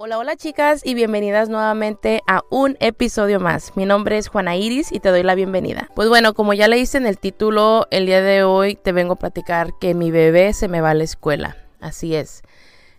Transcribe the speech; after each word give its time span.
Hola, 0.00 0.16
hola 0.18 0.36
chicas 0.36 0.82
y 0.86 0.94
bienvenidas 0.94 1.48
nuevamente 1.48 2.22
a 2.28 2.42
un 2.50 2.76
episodio 2.78 3.40
más. 3.40 3.76
Mi 3.76 3.84
nombre 3.84 4.16
es 4.16 4.28
Juana 4.28 4.54
Iris 4.54 4.92
y 4.92 5.00
te 5.00 5.08
doy 5.08 5.24
la 5.24 5.34
bienvenida. 5.34 5.90
Pues 5.96 6.08
bueno, 6.08 6.34
como 6.34 6.54
ya 6.54 6.68
leíste 6.68 6.98
en 6.98 7.06
el 7.08 7.18
título, 7.18 7.88
el 7.90 8.06
día 8.06 8.22
de 8.22 8.44
hoy 8.44 8.76
te 8.76 8.92
vengo 8.92 9.14
a 9.14 9.18
platicar 9.18 9.72
que 9.80 9.94
mi 9.94 10.12
bebé 10.12 10.52
se 10.52 10.68
me 10.68 10.80
va 10.80 10.90
a 10.90 10.94
la 10.94 11.02
escuela. 11.02 11.56
Así 11.80 12.14
es. 12.14 12.42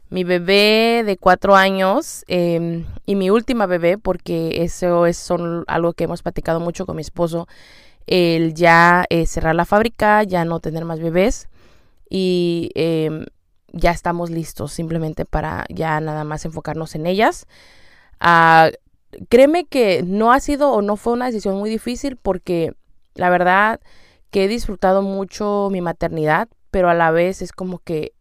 Mi 0.09 0.25
bebé 0.25 1.03
de 1.05 1.15
cuatro 1.15 1.55
años 1.55 2.25
em, 2.27 2.85
y 3.05 3.15
mi 3.15 3.29
última 3.29 3.65
bebé, 3.65 3.97
porque 3.97 4.61
eso 4.63 5.05
es 5.05 5.31
algo 5.67 5.93
que 5.93 6.03
hemos 6.03 6.21
platicado 6.21 6.59
mucho 6.59 6.85
con 6.85 6.97
mi 6.97 7.01
esposo, 7.01 7.47
el 8.07 8.55
ya 8.55 9.05
eh, 9.09 9.25
cerrar 9.25 9.55
la 9.55 9.63
fábrica, 9.63 10.23
ya 10.23 10.43
no 10.43 10.59
tener 10.59 10.83
más 10.83 10.99
bebés 10.99 11.47
y 12.09 12.71
em, 12.75 13.25
ya 13.73 13.91
estamos 13.91 14.29
listos 14.29 14.71
simplemente 14.71 15.25
para 15.25 15.65
ya 15.69 15.99
nada 15.99 16.23
más 16.23 16.45
enfocarnos 16.45 16.95
en 16.95 17.05
ellas. 17.05 17.47
Ah, 18.19 18.69
créeme 19.29 19.65
que 19.65 20.03
no 20.03 20.31
ha 20.31 20.39
sido 20.39 20.71
o 20.71 20.81
no 20.81 20.95
fue 20.95 21.13
una 21.13 21.27
decisión 21.27 21.57
muy 21.57 21.69
difícil 21.69 22.17
porque 22.17 22.73
la 23.15 23.29
verdad 23.29 23.79
que 24.31 24.45
he 24.45 24.47
disfrutado 24.47 25.01
mucho 25.01 25.69
mi 25.71 25.81
maternidad, 25.81 26.49
pero 26.71 26.89
a 26.89 26.93
la 26.93 27.11
vez 27.11 27.41
es 27.41 27.51
como 27.51 27.79
que 27.79 28.13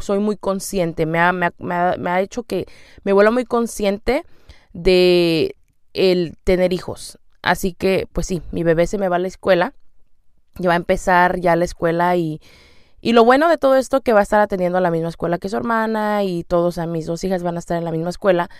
soy 0.00 0.20
muy 0.20 0.36
consciente, 0.36 1.06
me 1.06 1.18
ha, 1.18 1.32
me 1.32 2.10
ha, 2.10 2.20
hecho 2.20 2.44
que 2.44 2.66
me 3.04 3.12
vuelva 3.12 3.30
muy 3.30 3.44
consciente 3.44 4.24
de 4.72 5.56
el 5.92 6.36
tener 6.44 6.72
hijos. 6.72 7.18
Así 7.42 7.72
que, 7.72 8.08
pues 8.12 8.26
sí, 8.26 8.42
mi 8.52 8.62
bebé 8.62 8.86
se 8.86 8.98
me 8.98 9.08
va 9.08 9.16
a 9.16 9.20
la 9.20 9.28
escuela, 9.28 9.74
ya 10.58 10.68
va 10.68 10.74
a 10.74 10.78
empezar 10.78 11.40
ya 11.40 11.56
la 11.56 11.64
escuela 11.64 12.16
y 12.16 12.40
y 13.06 13.12
lo 13.12 13.24
bueno 13.24 13.48
de 13.48 13.56
todo 13.56 13.76
esto 13.76 14.00
que 14.00 14.12
va 14.12 14.18
a 14.18 14.24
estar 14.24 14.40
atendiendo 14.40 14.78
a 14.78 14.80
la 14.80 14.90
misma 14.90 15.10
escuela 15.10 15.38
que 15.38 15.48
su 15.48 15.56
hermana 15.56 16.24
y 16.24 16.42
todos 16.42 16.76
a 16.76 16.88
mis 16.88 17.06
dos 17.06 17.22
hijas 17.22 17.44
van 17.44 17.54
a 17.54 17.60
estar 17.60 17.78
en 17.78 17.84
la 17.84 17.92
misma 17.92 18.10
escuela. 18.10 18.50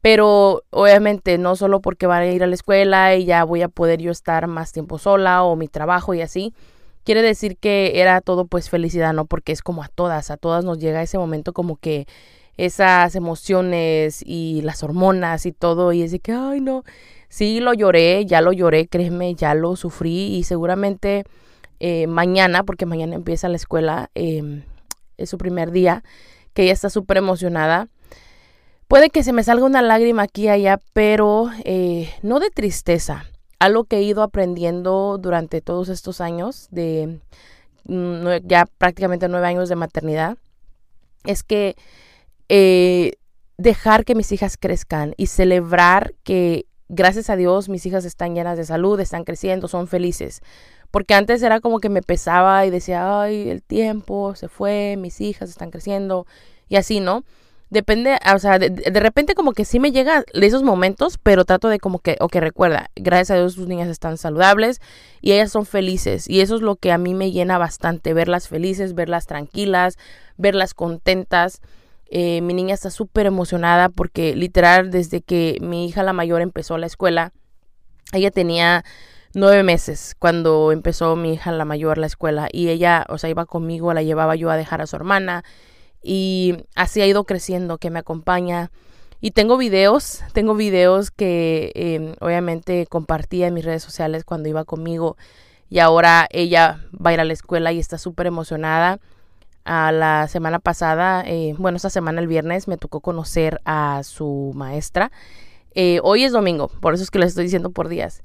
Pero 0.00 0.62
obviamente 0.70 1.38
no 1.38 1.56
solo 1.56 1.80
porque 1.80 2.06
van 2.06 2.22
a 2.22 2.26
ir 2.26 2.44
a 2.44 2.46
la 2.46 2.54
escuela 2.54 3.16
y 3.16 3.24
ya 3.24 3.42
voy 3.42 3.62
a 3.62 3.68
poder 3.68 4.00
yo 4.00 4.12
estar 4.12 4.46
más 4.46 4.70
tiempo 4.70 4.98
sola 4.98 5.42
o 5.42 5.56
mi 5.56 5.66
trabajo 5.66 6.14
y 6.14 6.20
así. 6.20 6.54
Quiere 7.02 7.20
decir 7.20 7.56
que 7.56 8.00
era 8.00 8.20
todo 8.20 8.46
pues 8.46 8.70
felicidad, 8.70 9.12
¿no? 9.12 9.24
Porque 9.24 9.50
es 9.50 9.60
como 9.60 9.82
a 9.82 9.88
todas, 9.88 10.30
a 10.30 10.36
todas 10.36 10.64
nos 10.64 10.78
llega 10.78 11.02
ese 11.02 11.18
momento 11.18 11.52
como 11.52 11.74
que 11.74 12.06
esas 12.56 13.16
emociones 13.16 14.22
y 14.24 14.62
las 14.62 14.84
hormonas 14.84 15.46
y 15.46 15.52
todo 15.52 15.92
y 15.92 16.02
es 16.02 16.12
de 16.12 16.20
que, 16.20 16.30
ay 16.30 16.60
no, 16.60 16.84
sí 17.28 17.58
lo 17.58 17.74
lloré, 17.74 18.24
ya 18.24 18.40
lo 18.40 18.52
lloré, 18.52 18.86
créeme, 18.86 19.34
ya 19.34 19.52
lo 19.56 19.74
sufrí 19.74 20.36
y 20.36 20.44
seguramente 20.44 21.24
eh, 21.80 22.06
mañana, 22.06 22.64
porque 22.64 22.86
mañana 22.86 23.14
empieza 23.14 23.48
la 23.48 23.56
escuela, 23.56 24.10
em, 24.14 24.62
es 25.16 25.30
su 25.30 25.38
primer 25.38 25.70
día, 25.70 26.02
que 26.52 26.62
ella 26.62 26.72
está 26.72 26.90
súper 26.90 27.16
emocionada. 27.16 27.88
Puede 28.88 29.10
que 29.10 29.22
se 29.22 29.32
me 29.32 29.42
salga 29.42 29.64
una 29.64 29.82
lágrima 29.82 30.22
aquí 30.22 30.44
y 30.44 30.48
allá, 30.48 30.80
pero 30.92 31.50
eh, 31.64 32.10
no 32.22 32.40
de 32.40 32.50
tristeza. 32.50 33.24
Algo 33.58 33.84
que 33.84 33.96
he 33.96 34.02
ido 34.02 34.22
aprendiendo 34.22 35.18
durante 35.18 35.60
todos 35.60 35.88
estos 35.88 36.20
años, 36.20 36.68
de 36.70 37.20
mm, 37.84 38.26
ya 38.44 38.66
prácticamente 38.78 39.28
nueve 39.28 39.46
años 39.46 39.68
de 39.68 39.76
maternidad, 39.76 40.36
es 41.24 41.42
que 41.42 41.76
eh, 42.48 43.12
dejar 43.56 44.04
que 44.04 44.14
mis 44.14 44.30
hijas 44.32 44.56
crezcan 44.56 45.14
y 45.16 45.26
celebrar 45.26 46.14
que 46.22 46.66
gracias 46.88 47.30
a 47.30 47.36
Dios 47.36 47.68
mis 47.68 47.86
hijas 47.86 48.04
están 48.04 48.34
llenas 48.34 48.58
de 48.58 48.64
salud, 48.64 49.00
están 49.00 49.24
creciendo, 49.24 49.68
son 49.68 49.88
felices. 49.88 50.40
Porque 50.94 51.14
antes 51.14 51.42
era 51.42 51.58
como 51.58 51.80
que 51.80 51.88
me 51.88 52.02
pesaba 52.02 52.64
y 52.66 52.70
decía, 52.70 53.20
ay, 53.20 53.50
el 53.50 53.64
tiempo 53.64 54.36
se 54.36 54.46
fue, 54.46 54.94
mis 54.96 55.20
hijas 55.20 55.50
están 55.50 55.72
creciendo 55.72 56.24
y 56.68 56.76
así, 56.76 57.00
¿no? 57.00 57.24
Depende, 57.68 58.16
o 58.32 58.38
sea, 58.38 58.60
de, 58.60 59.00
repente 59.00 59.34
como 59.34 59.54
que 59.54 59.64
sí 59.64 59.80
me 59.80 59.90
llega 59.90 60.22
de 60.32 60.46
esos 60.46 60.62
momentos, 60.62 61.18
pero 61.20 61.44
trato 61.44 61.66
de 61.66 61.80
como 61.80 61.98
que, 61.98 62.16
ok, 62.20 62.36
recuerda, 62.36 62.92
gracias 62.94 63.32
a 63.32 63.40
Dios 63.40 63.54
sus 63.54 63.66
niñas 63.66 63.88
están 63.88 64.18
saludables 64.18 64.80
y 65.20 65.32
ellas 65.32 65.50
son 65.50 65.66
felices. 65.66 66.30
Y 66.30 66.42
eso 66.42 66.54
es 66.54 66.62
lo 66.62 66.76
que 66.76 66.92
a 66.92 66.98
mí 66.98 67.12
me 67.12 67.32
llena 67.32 67.58
bastante, 67.58 68.14
verlas 68.14 68.46
felices, 68.46 68.94
verlas 68.94 69.26
tranquilas, 69.26 69.98
verlas 70.36 70.74
contentas. 70.74 71.60
Eh, 72.06 72.40
mi 72.40 72.54
niña 72.54 72.74
está 72.74 72.92
súper 72.92 73.26
emocionada 73.26 73.88
porque 73.88 74.36
literal 74.36 74.92
desde 74.92 75.22
que 75.22 75.58
mi 75.60 75.86
hija 75.88 76.04
la 76.04 76.12
mayor 76.12 76.40
empezó 76.40 76.78
la 76.78 76.86
escuela, 76.86 77.32
ella 78.12 78.30
tenía 78.30 78.84
nueve 79.34 79.62
meses 79.62 80.14
cuando 80.18 80.72
empezó 80.72 81.16
mi 81.16 81.34
hija 81.34 81.52
la 81.52 81.64
mayor 81.64 81.98
la 81.98 82.06
escuela 82.06 82.48
y 82.52 82.68
ella, 82.68 83.04
o 83.08 83.18
sea, 83.18 83.30
iba 83.30 83.46
conmigo, 83.46 83.92
la 83.92 84.02
llevaba 84.02 84.36
yo 84.36 84.50
a 84.50 84.56
dejar 84.56 84.80
a 84.80 84.86
su 84.86 84.96
hermana 84.96 85.44
y 86.02 86.56
así 86.74 87.00
ha 87.00 87.06
ido 87.06 87.24
creciendo, 87.24 87.78
que 87.78 87.90
me 87.90 87.98
acompaña. 87.98 88.70
Y 89.20 89.30
tengo 89.30 89.56
videos, 89.56 90.22
tengo 90.34 90.54
videos 90.54 91.10
que 91.10 91.72
em, 91.74 92.14
obviamente 92.20 92.86
compartía 92.86 93.46
en 93.46 93.54
mis 93.54 93.64
redes 93.64 93.82
sociales 93.82 94.24
cuando 94.24 94.50
iba 94.50 94.64
conmigo 94.64 95.16
y 95.70 95.78
ahora 95.78 96.28
ella 96.30 96.84
va 96.94 97.10
a 97.10 97.14
ir 97.14 97.20
a 97.20 97.24
la 97.24 97.32
escuela 97.32 97.72
y 97.72 97.78
está 97.78 97.98
súper 97.98 98.26
emocionada. 98.26 99.00
A 99.64 99.92
la 99.92 100.28
semana 100.28 100.58
pasada, 100.58 101.24
eh, 101.26 101.54
bueno, 101.56 101.76
esta 101.76 101.88
semana 101.88 102.20
el 102.20 102.26
viernes 102.26 102.68
me 102.68 102.76
tocó 102.76 103.00
conocer 103.00 103.62
a 103.64 104.02
su 104.04 104.52
maestra. 104.54 105.10
Eh, 105.74 106.00
hoy 106.02 106.24
es 106.24 106.32
domingo, 106.32 106.68
por 106.68 106.92
eso 106.92 107.02
es 107.02 107.10
que 107.10 107.18
les 107.18 107.30
estoy 107.30 107.44
diciendo 107.44 107.70
por 107.70 107.88
días. 107.88 108.22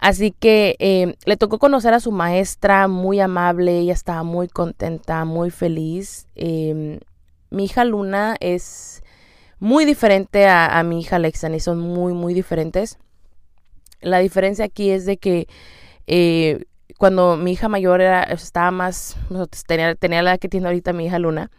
Así 0.00 0.30
que 0.32 0.76
eh, 0.78 1.14
le 1.26 1.36
tocó 1.36 1.58
conocer 1.58 1.92
a 1.92 2.00
su 2.00 2.10
maestra, 2.10 2.88
muy 2.88 3.20
amable, 3.20 3.78
ella 3.78 3.92
estaba 3.92 4.22
muy 4.22 4.48
contenta, 4.48 5.26
muy 5.26 5.50
feliz. 5.50 6.26
Em, 6.36 7.00
mi 7.50 7.64
hija 7.64 7.84
Luna 7.84 8.34
es 8.40 9.02
muy 9.58 9.84
diferente 9.84 10.48
a, 10.48 10.82
mi 10.84 11.00
hija 11.00 11.18
y 11.20 11.60
son 11.60 11.80
muy, 11.80 12.14
muy 12.14 12.32
diferentes. 12.32 12.98
La 14.00 14.20
diferencia 14.20 14.64
aquí 14.64 14.90
es 14.90 15.04
de 15.04 15.18
que 15.18 15.46
eh, 16.06 16.64
cuando 16.96 17.36
mi 17.36 17.52
hija 17.52 17.68
mayor 17.68 18.00
era, 18.00 18.22
estaba 18.22 18.70
más, 18.70 19.18
tenía, 19.66 19.94
tenía 19.96 20.22
la 20.22 20.30
edad 20.30 20.40
que 20.40 20.48
tiene 20.48 20.68
ahorita 20.68 20.94
mi 20.94 21.06
hija 21.06 21.18
Luna, 21.18 21.50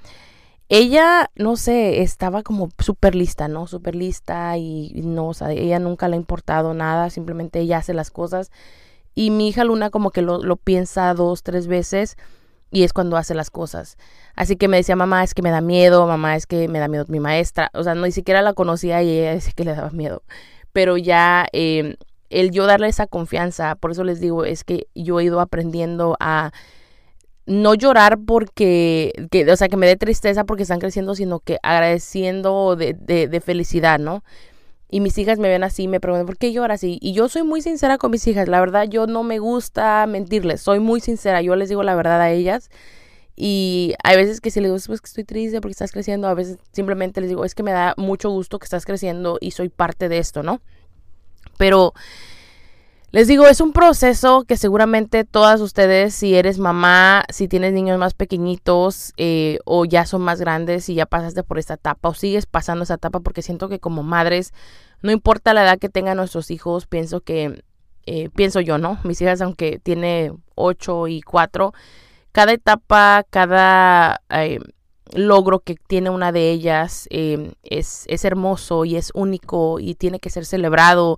ella, 0.74 1.30
no 1.36 1.58
sé, 1.58 2.02
estaba 2.02 2.44
como 2.44 2.70
súper 2.80 3.14
lista, 3.14 3.50
¿no? 3.50 3.68
Súper 3.68 3.94
lista 3.94 4.58
y 4.58 5.02
no, 5.04 5.28
o 5.28 5.34
sea, 5.34 5.52
ella 5.52 5.80
nunca 5.80 6.08
le 6.08 6.16
ha 6.16 6.18
importado 6.18 6.74
nada, 6.74 7.10
simplemente 7.10 7.60
ella 7.60 7.80
hace 7.80 7.94
las 7.94 8.10
cosas. 8.10 8.52
Y 9.14 9.32
mi 9.32 9.50
hija 9.50 9.66
Luna 9.66 9.90
como 9.90 10.12
que 10.12 10.22
lo, 10.22 10.56
piensa 10.56 11.14
dos, 11.14 11.44
tres 11.44 11.68
veces 11.68 12.16
y 12.72 12.84
es 12.84 12.94
cuando 12.94 13.18
hace 13.18 13.36
las 13.36 13.50
cosas. 13.50 13.98
Así 14.34 14.56
que 14.56 14.70
me 14.70 14.78
decía, 14.78 14.96
mamá, 14.96 15.26
es 15.26 15.34
que 15.34 15.42
me 15.42 15.52
da 15.52 15.60
miedo, 15.60 16.08
mamá, 16.08 16.38
es 16.38 16.48
que 16.48 16.70
me 16.70 16.80
da 16.80 16.88
miedo 16.88 17.04
mi 17.10 17.20
maestra. 17.20 17.70
O 17.74 17.84
sea, 17.84 17.94
no, 17.94 18.06
ni 18.06 18.14
siquiera 18.14 18.42
la 18.42 18.54
conocía 18.54 19.04
y 19.04 19.10
ella 19.10 19.32
decía 19.34 19.52
que 19.54 19.66
le 19.66 19.76
daba 19.76 19.90
miedo. 19.90 20.24
Pero 20.72 20.96
ya 20.96 21.48
eh, 21.52 21.98
el 22.30 22.52
yo 22.52 22.66
darle 22.66 22.88
esa 22.88 23.08
confianza, 23.08 23.76
por 23.76 23.92
eso 23.92 24.06
les 24.06 24.22
digo, 24.22 24.46
es 24.46 24.64
que 24.64 24.88
yo 24.96 25.20
he 25.20 25.26
ido 25.26 25.42
aprendiendo 25.42 26.16
a 26.22 26.54
no 27.46 27.74
llorar 27.74 28.20
porque, 28.26 29.14
que, 29.32 29.52
o 29.52 29.56
sea, 29.56 29.68
que 29.68 29.78
me 29.78 29.88
dé 29.88 29.96
tristeza 29.96 30.44
porque 30.46 30.64
están 30.64 30.80
creciendo, 30.80 31.16
sino 31.16 31.40
que 31.40 31.58
agradeciendo 31.64 32.76
de, 32.76 32.94
de, 32.94 33.42
felicidad, 33.42 34.00
¿no? 34.00 34.24
Y 34.90 35.00
mis 35.00 35.18
hijas 35.18 35.40
me 35.40 35.50
ven 35.50 35.64
así, 35.64 35.88
me 35.88 36.00
preguntan, 36.00 36.26
¿por 36.26 36.38
qué 36.38 36.52
lloras 36.52 36.76
así? 36.82 37.00
Y 37.02 37.14
yo 37.14 37.30
soy 37.30 37.44
muy 37.44 37.62
sincera 37.62 37.98
con 37.98 38.12
mis 38.12 38.28
hijas, 38.28 38.48
la 38.48 38.60
verdad, 38.60 38.88
yo 38.90 39.08
no 39.08 39.24
me 39.24 39.40
gusta 39.40 40.06
mentirles, 40.06 40.62
soy 40.62 40.80
muy 40.80 41.00
sincera, 41.00 41.42
yo 41.42 41.56
les 41.56 41.70
digo 41.70 41.84
la 41.84 41.96
verdad 41.96 42.22
a 42.22 42.32
ellas. 42.32 42.70
Y 43.36 43.96
hay 44.04 44.18
veces 44.18 44.42
que 44.42 44.52
si 44.52 44.60
les 44.60 44.70
digo, 44.70 44.78
pues 44.86 45.02
que 45.02 45.08
estoy 45.08 45.24
triste 45.24 45.62
porque 45.62 45.72
estás 45.72 45.92
creciendo, 45.92 46.28
a 46.28 46.34
veces 46.34 46.58
simplemente 46.74 47.22
les 47.22 47.30
digo, 47.30 47.46
es 47.46 47.56
que 47.56 47.64
me 47.64 47.72
da 47.72 47.96
mucho 47.98 48.30
gusto 48.30 48.60
que 48.60 48.66
estás 48.66 48.86
creciendo 48.86 49.38
y 49.40 49.52
soy 49.52 49.70
parte 49.70 50.10
de 50.10 50.18
esto, 50.20 50.44
¿no? 50.44 50.62
Pero 51.58 51.94
les 53.12 53.28
digo, 53.28 53.46
es 53.46 53.60
un 53.60 53.74
proceso 53.74 54.46
que 54.46 54.56
seguramente 54.56 55.26
todas 55.26 55.60
ustedes, 55.60 56.16
si 56.16 56.34
eres 56.36 56.60
mamá, 56.60 57.26
si 57.30 57.50
tienes 57.50 57.74
niños 57.74 58.00
más 58.00 58.14
pequeñitos 58.14 59.12
eh, 59.18 59.60
o 59.66 59.84
ya 59.84 60.06
son 60.06 60.22
más 60.22 60.40
grandes 60.40 60.88
y 60.88 60.96
ya 60.96 61.06
pasaste 61.06 61.44
por 61.44 61.60
esta 61.60 61.74
etapa 61.74 62.08
o 62.08 62.14
sigues 62.14 62.46
pasando 62.46 62.84
esa 62.84 62.94
etapa, 62.94 63.20
porque 63.20 63.42
siento 63.42 63.68
que 63.68 63.80
como 63.80 64.02
madres, 64.02 64.54
no 65.02 65.12
importa 65.12 65.54
la 65.54 65.64
edad 65.64 65.78
que 65.78 65.90
tengan 65.90 66.18
nuestros 66.18 66.52
hijos, 66.52 66.88
pienso 66.88 67.20
que, 67.20 67.66
eh, 68.06 68.30
pienso 68.30 68.62
yo, 68.62 68.78
¿no? 68.78 68.98
Mis 69.04 69.22
hijas, 69.22 69.42
aunque 69.42 69.80
tiene 69.80 70.32
8 70.56 71.10
y 71.10 71.22
4, 71.22 71.74
cada 72.32 72.54
etapa, 72.54 73.26
cada 73.30 74.22
eh, 74.30 74.60
logro 75.14 75.60
que 75.60 75.76
tiene 75.76 76.10
una 76.10 76.32
de 76.32 76.50
ellas 76.50 77.10
es, 77.12 78.06
es 78.08 78.26
hermoso 78.26 78.86
y 78.86 78.96
es 78.96 79.12
único 79.14 79.82
y 79.82 79.96
tiene 79.96 80.22
que 80.22 80.30
ser 80.30 80.46
celebrado 80.46 81.18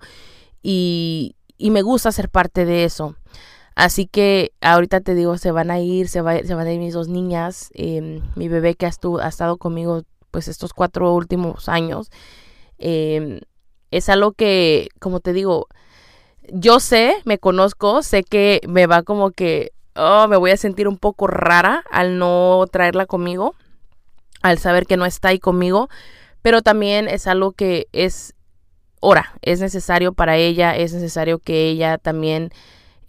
y 0.63 1.35
y 1.57 1.71
me 1.71 1.81
gusta 1.81 2.11
ser 2.11 2.29
parte 2.29 2.65
de 2.65 2.83
eso. 2.83 3.15
Así 3.75 4.05
que 4.05 4.53
ahorita 4.61 5.01
te 5.01 5.15
digo, 5.15 5.37
se 5.37 5.51
van 5.51 5.71
a 5.71 5.79
ir, 5.79 6.07
se, 6.07 6.21
va, 6.21 6.37
se 6.37 6.53
van 6.53 6.67
a 6.67 6.71
ir 6.71 6.79
mis 6.79 6.93
dos 6.93 7.07
niñas, 7.07 7.71
em, 7.73 8.21
mi 8.35 8.47
bebé 8.47 8.75
que 8.75 8.85
ha, 8.85 8.91
ha, 9.21 9.27
estado 9.27 9.57
conmigo 9.57 10.03
pues 10.31 10.47
estos 10.47 10.73
cuatro 10.73 11.13
últimos 11.13 11.69
años. 11.69 12.11
Em, 12.77 13.39
es 13.91 14.09
algo 14.09 14.33
que, 14.33 14.89
como 14.99 15.19
te 15.19 15.33
digo, 15.33 15.67
yo 16.51 16.79
sé, 16.79 17.15
me 17.25 17.39
conozco, 17.39 18.03
sé 18.03 18.23
que 18.23 18.61
me 18.67 18.87
va 18.87 19.03
como 19.03 19.31
que, 19.31 19.71
oh, 19.95 20.27
me 20.27 20.37
voy 20.37 20.51
a 20.51 20.57
sentir 20.57 20.87
un 20.87 20.97
poco 20.97 21.27
rara 21.27 21.83
al 21.91 22.17
no 22.19 22.65
traerla 22.71 23.05
conmigo, 23.05 23.55
al 24.41 24.59
saber 24.59 24.85
que 24.85 24.97
no 24.97 25.05
está 25.05 25.29
ahí 25.29 25.39
conmigo, 25.39 25.89
pero 26.41 26.61
también 26.61 27.07
es 27.07 27.27
algo 27.27 27.53
que 27.53 27.87
es 27.93 28.35
hora, 29.03 29.33
es 29.41 29.59
necesario 29.59 30.13
para 30.13 30.37
ella, 30.37 30.75
es 30.75 30.93
necesario 30.93 31.39
que 31.39 31.67
ella 31.67 31.97
también 31.97 32.51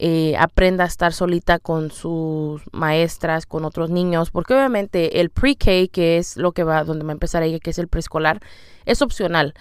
eh, 0.01 0.35
aprenda 0.37 0.83
a 0.83 0.89
estar 0.89 1.13
solita 1.13 1.61
con 1.61 1.93
sus 1.93 2.63
maestras, 2.73 3.47
con 3.47 3.65
otros 3.65 3.91
niños, 3.91 4.33
porque 4.33 4.55
obviamente 4.55 5.21
el 5.21 5.31
pre-K, 5.31 5.87
que 5.93 6.19
es 6.19 6.37
lo 6.37 6.51
que 6.51 6.65
va, 6.65 6.83
donde 6.83 7.05
va 7.05 7.13
a 7.13 7.13
empezar 7.13 7.45
ella, 7.45 7.61
que 7.61 7.71
es 7.71 7.79
el 7.79 7.87
preescolar, 7.87 8.41
es 8.87 9.03
opcional, 9.03 9.55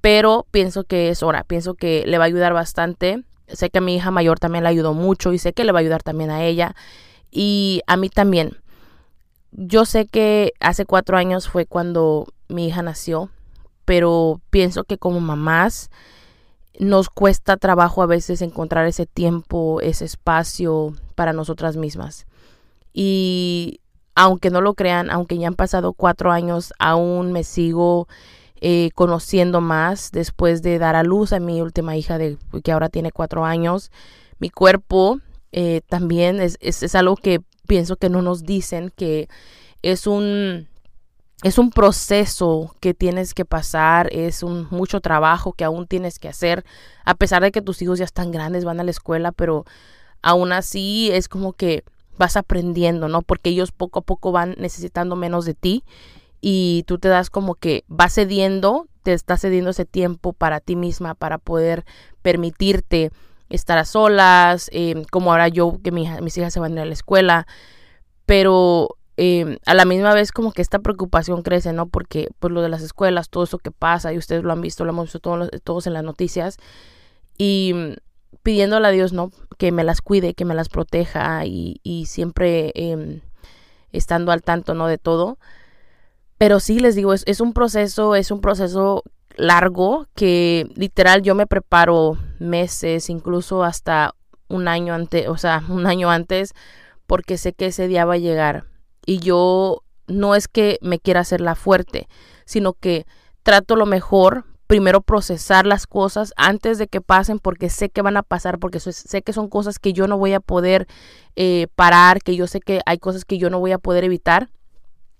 pero 0.00 0.44
pienso 0.50 0.82
que 0.82 1.08
es 1.08 1.22
hora, 1.22 1.44
pienso 1.44 1.74
que 1.74 2.02
le 2.04 2.18
va 2.18 2.24
a 2.24 2.26
ayudar 2.26 2.52
bastante. 2.52 3.22
Sé 3.46 3.70
que 3.70 3.78
a 3.78 3.80
mi 3.80 3.94
hija 3.94 4.10
mayor 4.10 4.40
también 4.40 4.64
le 4.64 4.70
ayudó 4.70 4.92
mucho 4.92 5.32
y 5.32 5.38
sé 5.38 5.52
que 5.52 5.62
le 5.62 5.70
va 5.70 5.78
a 5.78 5.82
ayudar 5.82 6.02
también 6.02 6.30
a 6.30 6.44
ella 6.44 6.74
y 7.30 7.82
a 7.86 7.96
mí 7.96 8.08
también. 8.08 8.56
Yo 9.52 9.84
sé 9.84 10.06
que 10.06 10.52
hace 10.58 10.84
cuatro 10.84 11.16
años 11.16 11.48
fue 11.48 11.64
cuando 11.64 12.26
mi 12.48 12.66
hija 12.66 12.82
nació, 12.82 13.30
pero 13.86 14.42
pienso 14.50 14.84
que 14.84 14.98
como 14.98 15.20
mamás, 15.20 15.90
nos 16.78 17.08
cuesta 17.08 17.56
trabajo 17.56 18.02
a 18.02 18.06
veces 18.06 18.42
encontrar 18.42 18.86
ese 18.86 19.06
tiempo, 19.06 19.80
ese 19.80 20.04
espacio 20.04 20.94
para 21.14 21.32
nosotras 21.32 21.78
mismas. 21.78 22.26
Y 22.92 23.80
aunque 24.14 24.50
no 24.50 24.60
lo 24.60 24.74
crean, 24.74 25.10
aunque 25.10 25.38
ya 25.38 25.48
han 25.48 25.54
pasado 25.54 25.94
cuatro 25.94 26.32
años, 26.32 26.74
aún 26.78 27.32
me 27.32 27.44
sigo 27.44 28.08
eh, 28.60 28.90
conociendo 28.94 29.60
más 29.60 30.10
después 30.12 30.62
de 30.62 30.78
dar 30.78 30.96
a 30.96 31.02
luz 31.02 31.32
a 31.32 31.40
mi 31.40 31.62
última 31.62 31.96
hija 31.96 32.18
de, 32.18 32.36
que 32.62 32.72
ahora 32.72 32.88
tiene 32.88 33.12
cuatro 33.12 33.44
años. 33.44 33.90
Mi 34.38 34.50
cuerpo 34.50 35.20
eh, 35.52 35.80
también 35.88 36.40
es, 36.40 36.58
es 36.60 36.94
algo 36.94 37.16
que 37.16 37.40
pienso 37.66 37.96
que 37.96 38.10
no 38.10 38.20
nos 38.20 38.42
dicen, 38.42 38.92
que 38.94 39.28
es 39.82 40.06
un 40.06 40.68
es 41.42 41.58
un 41.58 41.70
proceso 41.70 42.74
que 42.80 42.94
tienes 42.94 43.34
que 43.34 43.44
pasar, 43.44 44.08
es 44.12 44.42
un 44.42 44.68
mucho 44.70 45.00
trabajo 45.00 45.52
que 45.52 45.64
aún 45.64 45.86
tienes 45.86 46.18
que 46.18 46.28
hacer, 46.28 46.64
a 47.04 47.14
pesar 47.14 47.42
de 47.42 47.52
que 47.52 47.62
tus 47.62 47.82
hijos 47.82 47.98
ya 47.98 48.04
están 48.04 48.30
grandes, 48.30 48.64
van 48.64 48.80
a 48.80 48.84
la 48.84 48.90
escuela, 48.90 49.32
pero 49.32 49.64
aún 50.22 50.52
así 50.52 51.10
es 51.12 51.28
como 51.28 51.52
que 51.52 51.84
vas 52.16 52.36
aprendiendo, 52.36 53.08
¿no? 53.08 53.20
Porque 53.20 53.50
ellos 53.50 53.70
poco 53.70 53.98
a 53.98 54.02
poco 54.02 54.32
van 54.32 54.54
necesitando 54.58 55.14
menos 55.14 55.44
de 55.44 55.54
ti 55.54 55.84
y 56.40 56.84
tú 56.86 56.98
te 56.98 57.08
das 57.08 57.28
como 57.28 57.54
que 57.54 57.84
vas 57.86 58.14
cediendo, 58.14 58.88
te 59.02 59.12
estás 59.12 59.42
cediendo 59.42 59.70
ese 59.70 59.84
tiempo 59.84 60.32
para 60.32 60.60
ti 60.60 60.74
misma, 60.74 61.14
para 61.14 61.36
poder 61.36 61.84
permitirte 62.22 63.10
estar 63.50 63.76
a 63.76 63.84
solas, 63.84 64.70
eh, 64.72 65.04
como 65.10 65.30
ahora 65.30 65.48
yo, 65.48 65.78
que 65.84 65.92
mis 65.92 66.38
hijas 66.38 66.52
se 66.52 66.60
van 66.60 66.72
a 66.72 66.74
ir 66.76 66.80
a 66.80 66.86
la 66.86 66.94
escuela, 66.94 67.46
pero 68.24 68.96
Em, 69.18 69.56
a 69.64 69.72
la 69.74 69.86
misma 69.86 70.12
vez 70.12 70.30
como 70.30 70.52
que 70.52 70.60
esta 70.60 70.78
preocupación 70.80 71.42
crece, 71.42 71.72
¿no? 71.72 71.86
Porque 71.88 72.28
pues 72.38 72.52
lo 72.52 72.60
de 72.60 72.68
las 72.68 72.82
escuelas, 72.82 73.30
todo 73.30 73.44
eso 73.44 73.58
que 73.58 73.70
pasa, 73.70 74.12
y 74.12 74.18
ustedes 74.18 74.44
lo 74.44 74.52
han 74.52 74.60
visto, 74.60 74.84
lo 74.84 74.90
hemos 74.90 75.06
visto 75.06 75.20
todos, 75.20 75.48
todos 75.64 75.86
en 75.86 75.94
las 75.94 76.04
noticias, 76.04 76.58
y 77.38 77.72
mm, 77.74 77.94
pidiéndole 78.42 78.88
a 78.88 78.90
Dios, 78.90 79.12
¿no? 79.12 79.30
Que 79.58 79.72
me 79.72 79.84
las 79.84 80.02
cuide, 80.02 80.34
que 80.34 80.44
me 80.44 80.54
las 80.54 80.68
proteja 80.68 81.46
y, 81.46 81.80
siempre 82.06 82.72
eh, 82.74 83.22
estando 83.92 84.32
al 84.32 84.42
tanto, 84.42 84.74
¿no? 84.74 84.86
De 84.86 84.98
todo. 84.98 85.38
Pero 86.38 86.60
sí, 86.60 86.80
les 86.80 86.94
digo, 86.94 87.14
es, 87.14 87.24
es 87.26 87.40
un 87.40 87.52
proceso, 87.54 88.14
es 88.14 88.30
un 88.30 88.40
proceso 88.42 89.02
largo 89.36 90.06
que 90.14 90.68
literal 90.76 91.22
yo 91.22 91.34
me 91.34 91.46
preparo 91.46 92.18
meses, 92.38 93.10
incluso 93.10 93.64
hasta 93.64 94.14
un 94.48 94.68
año 94.68 94.94
antes, 94.94 95.28
o 95.28 95.38
sea, 95.38 95.62
un 95.70 95.86
año 95.86 96.10
antes, 96.10 96.52
porque 97.06 97.38
sé 97.38 97.52
que 97.54 97.66
ese 97.66 97.88
día 97.88 98.04
va 98.04 98.14
a 98.14 98.18
llegar 98.18 98.66
y 99.06 99.20
yo 99.20 99.82
no 100.06 100.34
es 100.34 100.48
que 100.48 100.78
me 100.82 100.98
quiera 100.98 101.20
hacer 101.20 101.40
la 101.40 101.54
fuerte, 101.54 102.08
sino 102.44 102.74
que 102.74 103.06
trato 103.42 103.76
lo 103.76 103.86
mejor 103.86 104.44
primero 104.66 105.00
procesar 105.00 105.64
las 105.64 105.86
cosas 105.86 106.32
antes 106.36 106.78
de 106.78 106.88
que 106.88 107.00
pasen 107.00 107.38
porque 107.38 107.70
sé 107.70 107.88
que 107.88 108.02
van 108.02 108.16
a 108.16 108.22
pasar, 108.22 108.58
porque 108.58 108.80
sé 108.80 109.22
que 109.22 109.32
son 109.32 109.48
cosas 109.48 109.78
que 109.78 109.92
yo 109.92 110.08
no 110.08 110.18
voy 110.18 110.32
a 110.32 110.40
poder 110.40 110.86
eh, 111.36 111.68
parar, 111.76 112.20
que 112.22 112.34
yo 112.34 112.46
sé 112.46 112.60
que 112.60 112.80
hay 112.84 112.98
cosas 112.98 113.24
que 113.24 113.38
yo 113.38 113.48
no 113.48 113.60
voy 113.60 113.72
a 113.72 113.78
poder 113.78 114.04
evitar. 114.04 114.50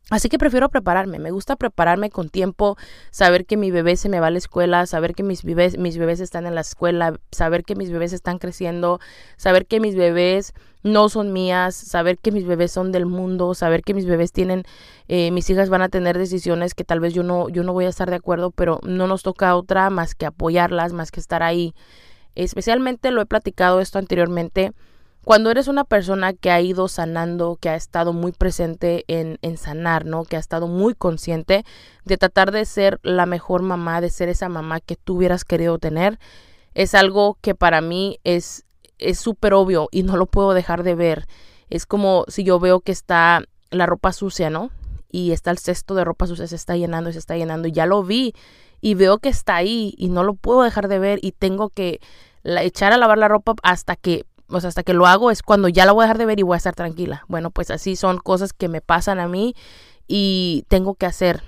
Así 0.09 0.29
que 0.29 0.39
prefiero 0.39 0.69
prepararme, 0.69 1.19
me 1.19 1.33
gusta 1.33 1.57
prepararme 1.57 2.11
con 2.11 2.29
tiempo, 2.29 2.77
saber 3.11 3.45
que 3.45 3.57
mi 3.57 3.73
bebé 3.73 3.97
se 3.97 4.09
me 4.09 4.21
va 4.21 4.29
a 4.29 4.31
la 4.31 4.39
escuela, 4.39 4.87
saber 4.87 5.15
que 5.17 5.25
mis 5.25 5.43
bebés, 5.43 5.79
mis 5.79 5.99
bebés 5.99 6.21
están 6.21 6.47
en 6.47 6.55
la 6.55 6.61
escuela, 6.61 7.19
saber 7.33 7.65
que 7.65 7.75
mis 7.75 7.91
bebés 7.91 8.13
están 8.13 8.39
creciendo, 8.39 9.01
saber 9.37 9.67
que 9.67 9.81
mis 9.81 9.97
bebés 9.97 10.55
no 10.85 11.09
son 11.09 11.33
mías, 11.33 11.75
saber 11.75 12.19
que 12.19 12.31
mis 12.31 12.47
bebés 12.47 12.71
son 12.71 12.93
del 12.93 13.05
mundo, 13.05 13.55
saber 13.55 13.83
que 13.83 13.95
mis 13.95 14.07
bebés 14.07 14.31
tienen, 14.31 14.63
eh, 15.09 15.33
mis 15.33 15.51
hijas 15.51 15.71
van 15.71 15.83
a 15.83 15.89
tener 15.89 16.17
decisiones 16.17 16.75
que 16.75 16.85
tal 16.85 17.01
vez 17.01 17.13
yo 17.13 17.25
no, 17.25 17.49
yo 17.49 17.65
no 17.65 17.73
voy 17.73 17.87
a 17.87 17.89
estar 17.89 18.09
de 18.09 18.15
acuerdo, 18.17 18.53
pero 18.53 18.79
no 18.85 19.09
nos 19.09 19.25
toca 19.25 19.57
otra 19.57 19.91
más 19.91 20.15
que 20.15 20.27
apoyarlas, 20.27 20.93
más 20.93 21.11
que 21.11 21.19
estar 21.19 21.43
ahí. 21.43 21.75
Especialmente 22.37 23.11
lo 23.11 23.23
he 23.23 23.27
platicado 23.27 23.81
esto 23.81 23.99
anteriormente 23.99 24.73
cuando 25.27 25.51
eres 25.51 25.67
una 25.67 25.83
persona 25.83 26.35
que 26.35 26.53
ha 26.53 26.61
ido 26.61 26.87
sanando, 26.87 27.59
que 27.61 27.69
ha 27.69 27.75
estado 27.75 28.13
muy 28.13 28.31
presente 28.31 29.05
en, 29.09 29.57
sanar, 29.57 30.05
¿no? 30.05 30.23
Que 30.23 30.37
ha 30.37 30.39
estado 30.39 30.69
muy 30.69 30.95
consciente 30.95 31.65
de 32.05 32.17
tratar 32.17 32.53
de 32.53 32.65
ser 32.65 33.01
la 33.03 33.27
mejor 33.27 33.63
mamá, 33.63 34.01
de 34.01 34.09
ser 34.09 34.29
esa 34.29 34.49
mamá 34.49 34.79
que 34.79 34.95
tú 34.95 35.17
hubieras 35.17 35.45
querido 35.45 35.81
tener, 35.81 36.21
es 36.75 36.95
algo 36.95 37.39
que 37.41 37.57
para 37.57 37.81
mí 37.81 38.21
es 38.23 38.67
es 38.99 39.19
súper 39.19 39.53
obvio 39.53 39.89
y 39.91 40.05
no 40.05 40.17
lo 40.17 40.27
puedo 40.27 40.55
dejar 40.55 40.85
de 40.85 40.95
ver. 40.95 41.27
Es 41.71 41.87
como 41.87 42.25
si 42.29 42.45
yo 42.45 42.61
veo 42.61 42.79
que 42.79 42.93
está 42.93 43.43
la 43.71 43.87
ropa 43.87 44.13
sucia, 44.13 44.49
¿no? 44.49 44.71
Y 45.11 45.33
está 45.33 45.51
el 45.51 45.59
cesto 45.59 45.97
de 45.97 46.05
ropa 46.05 46.29
sucia, 46.29 46.47
se 46.47 46.55
está 46.55 46.77
llenando, 46.77 47.11
se 47.11 47.19
está 47.19 47.37
llenando. 47.37 47.67
Y 47.67 47.73
ya 47.73 47.87
lo 47.87 48.05
vi 48.05 48.33
y 48.81 48.95
veo 48.95 49.19
que 49.19 49.31
está 49.31 49.57
ahí 49.57 49.93
y 49.99 50.09
no 50.09 50.23
lo 50.23 50.35
puedo 50.35 50.63
dejar 50.63 50.87
de 50.87 51.01
ver 51.01 51.19
y 51.21 51.33
tengo 51.33 51.71
que 51.71 51.99
echar 52.45 52.93
a 52.93 52.97
lavar 52.97 53.19
la 53.19 53.27
ropa 53.27 53.57
hasta 53.65 53.97
que 53.97 54.25
o 54.49 54.61
sea, 54.61 54.69
hasta 54.69 54.83
que 54.83 54.95
lo 54.95 55.07
hago 55.07 55.31
es 55.31 55.43
cuando 55.43 55.69
ya 55.69 55.87
la 55.87 55.93
voy 55.93 56.03
a 56.03 56.07
dejar 56.07 56.19
de 56.19 56.27
ver 56.27 56.39
y 56.39 56.43
voy 56.43 56.55
a 56.55 56.59
estar 56.59 56.75
tranquila. 56.75 57.25
Bueno, 57.29 57.51
pues 57.51 57.71
así 57.71 57.97
son 57.97 58.19
cosas 58.19 58.53
que 58.53 58.69
me 58.69 58.81
pasan 58.81 59.19
a 59.19 59.29
mí 59.29 59.55
y 60.07 60.65
tengo 60.69 60.95
que 60.95 61.07
hacer. 61.07 61.43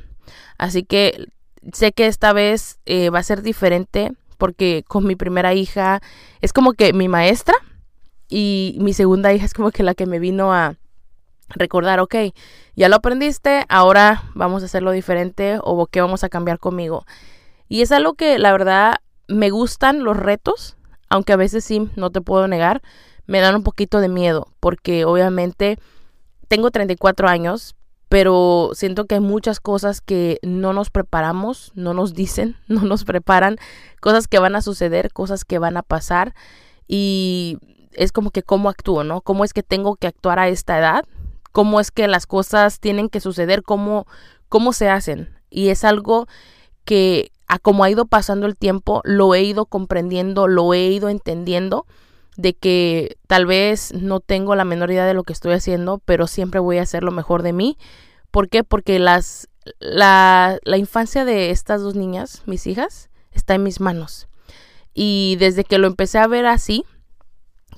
Así 0.58 0.82
que 0.82 1.28
sé 1.72 1.92
que 1.92 2.06
esta 2.06 2.32
vez 2.32 2.78
eh, 2.86 3.10
va 3.10 3.20
a 3.20 3.24
ser 3.24 3.42
diferente 3.42 4.12
porque 4.36 4.84
con 4.86 5.06
mi 5.06 5.16
primera 5.16 5.54
hija 5.54 6.00
es 6.40 6.52
como 6.52 6.72
que 6.72 6.92
mi 6.92 7.08
maestra 7.08 7.54
y 8.28 8.76
mi 8.80 8.92
segunda 8.92 9.32
hija 9.32 9.44
es 9.44 9.54
como 9.54 9.70
que 9.70 9.82
la 9.82 9.94
que 9.94 10.06
me 10.06 10.18
vino 10.18 10.52
a 10.52 10.76
recordar, 11.50 12.00
ok, 12.00 12.14
ya 12.76 12.88
lo 12.88 12.96
aprendiste, 12.96 13.64
ahora 13.68 14.22
vamos 14.34 14.62
a 14.62 14.66
hacerlo 14.66 14.92
diferente 14.92 15.58
o 15.62 15.86
qué 15.86 16.00
vamos 16.00 16.24
a 16.24 16.28
cambiar 16.28 16.58
conmigo. 16.58 17.04
Y 17.68 17.82
es 17.82 17.92
algo 17.92 18.14
que 18.14 18.38
la 18.38 18.52
verdad 18.52 18.96
me 19.28 19.50
gustan 19.50 20.04
los 20.04 20.16
retos, 20.16 20.76
aunque 21.08 21.32
a 21.32 21.36
veces 21.36 21.64
sí, 21.64 21.90
no 21.96 22.10
te 22.10 22.20
puedo 22.20 22.48
negar, 22.48 22.82
me 23.26 23.40
dan 23.40 23.54
un 23.54 23.62
poquito 23.62 24.00
de 24.00 24.08
miedo, 24.08 24.48
porque 24.60 25.04
obviamente 25.04 25.78
tengo 26.48 26.70
34 26.70 27.28
años, 27.28 27.76
pero 28.08 28.70
siento 28.72 29.06
que 29.06 29.16
hay 29.16 29.20
muchas 29.20 29.60
cosas 29.60 30.00
que 30.00 30.38
no 30.42 30.72
nos 30.72 30.90
preparamos, 30.90 31.72
no 31.74 31.92
nos 31.94 32.14
dicen, 32.14 32.56
no 32.68 32.82
nos 32.82 33.04
preparan, 33.04 33.56
cosas 34.00 34.28
que 34.28 34.38
van 34.38 34.56
a 34.56 34.62
suceder, 34.62 35.12
cosas 35.12 35.44
que 35.44 35.58
van 35.58 35.76
a 35.76 35.82
pasar 35.82 36.34
y 36.86 37.58
es 37.92 38.12
como 38.12 38.30
que 38.30 38.42
cómo 38.42 38.68
actúo, 38.68 39.04
¿no? 39.04 39.20
¿Cómo 39.20 39.44
es 39.44 39.52
que 39.52 39.62
tengo 39.62 39.96
que 39.96 40.06
actuar 40.06 40.38
a 40.38 40.48
esta 40.48 40.78
edad? 40.78 41.04
¿Cómo 41.52 41.80
es 41.80 41.90
que 41.90 42.08
las 42.08 42.26
cosas 42.26 42.80
tienen 42.80 43.08
que 43.08 43.20
suceder? 43.20 43.62
¿Cómo, 43.62 44.06
cómo 44.48 44.72
se 44.72 44.88
hacen? 44.88 45.34
Y 45.50 45.68
es 45.68 45.84
algo 45.84 46.26
que 46.84 47.32
a 47.48 47.58
como 47.58 47.82
ha 47.82 47.90
ido 47.90 48.06
pasando 48.06 48.46
el 48.46 48.56
tiempo, 48.56 49.00
lo 49.04 49.34
he 49.34 49.42
ido 49.42 49.66
comprendiendo, 49.66 50.46
lo 50.46 50.74
he 50.74 50.88
ido 50.88 51.08
entendiendo, 51.08 51.86
de 52.36 52.54
que 52.54 53.16
tal 53.26 53.46
vez 53.46 53.92
no 53.94 54.20
tengo 54.20 54.54
la 54.54 54.64
menor 54.64 54.90
idea 54.90 55.06
de 55.06 55.14
lo 55.14 55.24
que 55.24 55.32
estoy 55.32 55.54
haciendo, 55.54 55.98
pero 56.04 56.26
siempre 56.26 56.60
voy 56.60 56.78
a 56.78 56.82
hacer 56.82 57.02
lo 57.02 57.10
mejor 57.10 57.42
de 57.42 57.52
mí. 57.52 57.78
¿Por 58.30 58.48
qué? 58.48 58.62
Porque 58.64 58.98
las, 58.98 59.48
la, 59.80 60.58
la 60.62 60.76
infancia 60.76 61.24
de 61.24 61.50
estas 61.50 61.80
dos 61.80 61.94
niñas, 61.94 62.42
mis 62.46 62.66
hijas, 62.66 63.10
está 63.32 63.54
en 63.54 63.62
mis 63.62 63.80
manos. 63.80 64.28
Y 64.94 65.36
desde 65.40 65.64
que 65.64 65.78
lo 65.78 65.86
empecé 65.86 66.18
a 66.18 66.26
ver 66.26 66.46
así, 66.46 66.84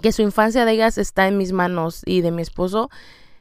que 0.03 0.13
su 0.13 0.23
infancia 0.23 0.65
de 0.65 0.73
ellas 0.73 0.99
está 0.99 1.29
en 1.29 1.37
mis 1.39 1.53
manos 1.53 2.03
y 2.05 2.23
de 2.23 2.31
mi 2.33 2.43
esposo, 2.43 2.91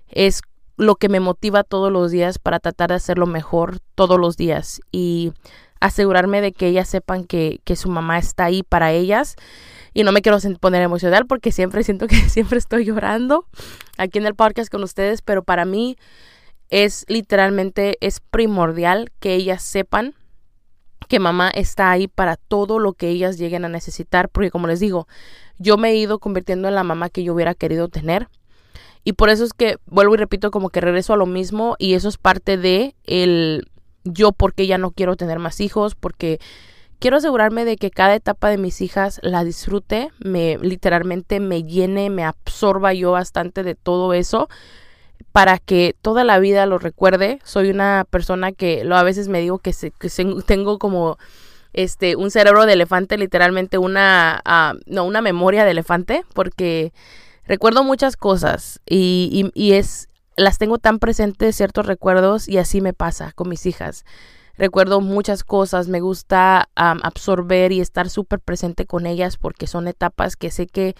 es 0.07 0.41
lo 0.77 0.95
que 0.95 1.09
me 1.09 1.19
motiva 1.19 1.63
todos 1.63 1.91
los 1.91 2.11
días 2.11 2.39
para 2.39 2.59
tratar 2.59 2.89
de 2.89 2.95
hacerlo 2.95 3.25
mejor 3.25 3.79
todos 3.95 4.19
los 4.19 4.37
días. 4.37 4.79
Y 4.91 5.33
asegurarme 5.79 6.41
de 6.41 6.51
que 6.51 6.67
ellas 6.67 6.89
sepan 6.89 7.25
que, 7.25 7.61
que 7.63 7.75
su 7.75 7.89
mamá 7.89 8.17
está 8.17 8.45
ahí 8.45 8.63
para 8.63 8.91
ellas. 8.91 9.35
Y 9.93 10.03
no 10.03 10.11
me 10.11 10.21
quiero 10.21 10.37
poner 10.59 10.81
emocional 10.81 11.25
porque 11.25 11.51
siempre 11.51 11.83
siento 11.83 12.07
que 12.07 12.15
siempre 12.29 12.57
estoy 12.57 12.85
llorando 12.85 13.45
aquí 13.97 14.17
en 14.19 14.25
el 14.25 14.35
podcast 14.35 14.71
con 14.71 14.83
ustedes, 14.83 15.21
pero 15.21 15.43
para 15.43 15.65
mí 15.65 15.97
es 16.69 17.05
literalmente, 17.07 17.97
es 18.01 18.19
primordial 18.19 19.11
que 19.19 19.33
ellas 19.33 19.63
sepan 19.63 20.13
que 21.07 21.19
mamá 21.19 21.49
está 21.49 21.89
ahí 21.89 22.07
para 22.07 22.35
todo 22.35 22.77
lo 22.77 22.93
que 22.93 23.09
ellas 23.09 23.37
lleguen 23.37 23.65
a 23.65 23.69
necesitar, 23.69 24.29
porque 24.29 24.51
como 24.51 24.67
les 24.67 24.79
digo, 24.79 25.07
yo 25.57 25.77
me 25.77 25.89
he 25.89 25.95
ido 25.95 26.19
convirtiendo 26.19 26.67
en 26.67 26.75
la 26.75 26.83
mamá 26.83 27.09
que 27.09 27.23
yo 27.23 27.33
hubiera 27.33 27.55
querido 27.55 27.89
tener. 27.89 28.29
Y 29.03 29.13
por 29.13 29.29
eso 29.29 29.43
es 29.43 29.53
que 29.53 29.77
vuelvo 29.87 30.13
y 30.13 30.17
repito 30.17 30.51
como 30.51 30.69
que 30.69 30.81
regreso 30.81 31.13
a 31.13 31.17
lo 31.17 31.25
mismo 31.25 31.75
y 31.79 31.95
eso 31.95 32.09
es 32.09 32.17
parte 32.17 32.57
de 32.57 32.95
el 33.05 33.67
yo 34.13 34.31
porque 34.31 34.67
ya 34.67 34.77
no 34.77 34.91
quiero 34.91 35.15
tener 35.15 35.39
más 35.39 35.59
hijos, 35.61 35.95
porque 35.95 36.39
quiero 36.99 37.17
asegurarme 37.17 37.65
de 37.65 37.77
que 37.77 37.91
cada 37.91 38.15
etapa 38.15 38.49
de 38.49 38.57
mis 38.57 38.81
hijas 38.81 39.19
la 39.23 39.43
disfrute, 39.43 40.11
me 40.19 40.57
literalmente 40.57 41.39
me 41.39 41.63
llene, 41.63 42.09
me 42.09 42.23
absorba 42.23 42.93
yo 42.93 43.11
bastante 43.11 43.63
de 43.63 43.75
todo 43.75 44.13
eso 44.13 44.49
para 45.31 45.57
que 45.57 45.95
toda 46.01 46.23
la 46.23 46.39
vida 46.39 46.65
lo 46.65 46.77
recuerde. 46.77 47.39
Soy 47.43 47.69
una 47.69 48.05
persona 48.09 48.51
que 48.51 48.83
lo 48.83 48.95
a 48.95 49.03
veces 49.03 49.27
me 49.27 49.41
digo 49.41 49.59
que, 49.59 49.73
tengo 50.45 50.79
como 50.79 51.17
este 51.73 52.15
un 52.15 52.31
cerebro 52.31 52.65
de 52.65 52.73
elefante, 52.73 53.17
literalmente 53.17 53.77
una 53.77 54.41
ah, 54.43 54.73
no 54.85 55.05
una 55.05 55.21
memoria 55.21 55.65
de 55.65 55.71
elefante, 55.71 56.25
porque 56.33 56.93
recuerdo 57.45 57.83
muchas 57.83 58.17
cosas 58.17 58.81
y, 58.87 59.51
y 59.53 59.73
es 59.73 60.09
las 60.39 60.57
tengo 60.57 60.77
tan 60.77 60.99
presentes 60.99 61.55
ciertos 61.55 61.85
recuerdos 61.85 62.47
y 62.47 62.57
así 62.57 62.81
me 62.81 62.93
pasa 62.93 63.31
con 63.33 63.49
mis 63.49 63.65
hijas. 63.65 64.05
Recuerdo 64.57 64.99
muchas 64.99 65.43
cosas, 65.43 65.87
me 65.87 66.01
gusta 66.01 66.69
absorber 66.75 67.71
y 67.71 67.79
estar 67.79 68.09
súper 68.09 68.39
presente 68.39 68.85
con 68.85 69.05
ellas 69.05 69.37
porque 69.37 69.67
son 69.67 69.87
etapas 69.87 70.35
que 70.35 70.51
sé 70.51 70.67
que 70.67 70.95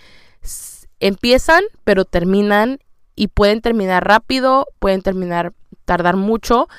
empiezan 1.00 1.63
pero 1.84 2.05
terminan 2.05 2.79
y 3.15 3.27
pueden 3.27 3.62
terminar 3.62 4.08
rápido, 4.08 4.67
pueden 4.79 5.01
terminar, 5.01 5.51
tardar 5.84 6.15
mucho, 6.15 6.69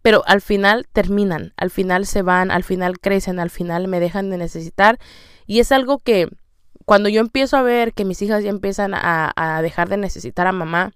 pero 0.00 0.22
al 0.26 0.40
final 0.40 0.86
terminan, 0.92 1.54
al 1.56 1.70
final 1.70 2.06
se 2.06 2.22
van, 2.22 2.52
al 2.52 2.62
final 2.62 3.00
crecen, 3.00 3.40
al 3.40 3.50
final 3.50 3.88
me 3.88 3.98
dejan 3.98 4.30
de 4.30 4.38
necesitar 4.38 4.98
y 5.46 5.58
es 5.58 5.72
algo 5.72 5.98
que 5.98 6.28
cuando 6.84 7.08
yo 7.08 7.20
empiezo 7.20 7.56
a 7.56 7.62
ver 7.62 7.92
que 7.94 8.04
mis 8.04 8.22
hijas 8.22 8.44
ya 8.44 8.50
empiezan 8.50 8.94
a, 8.94 9.32
a 9.34 9.60
dejar 9.60 9.88
de 9.88 9.96
necesitar 9.96 10.46
a 10.46 10.52
mamá, 10.52 10.92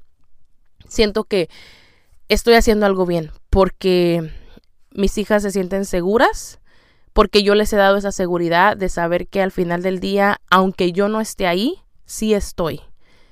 siento 0.92 1.24
que 1.24 1.48
estoy 2.28 2.54
haciendo 2.54 2.86
algo 2.86 3.06
bien 3.06 3.30
porque 3.50 4.30
mis 4.92 5.16
hijas 5.18 5.42
se 5.42 5.50
sienten 5.50 5.84
seguras, 5.84 6.60
porque 7.12 7.42
yo 7.42 7.54
les 7.54 7.72
he 7.72 7.76
dado 7.76 7.96
esa 7.96 8.12
seguridad 8.12 8.76
de 8.76 8.88
saber 8.88 9.26
que 9.26 9.42
al 9.42 9.50
final 9.50 9.82
del 9.82 10.00
día, 10.00 10.38
aunque 10.50 10.92
yo 10.92 11.08
no 11.08 11.20
esté 11.20 11.46
ahí, 11.46 11.76
sí 12.04 12.34
estoy. 12.34 12.80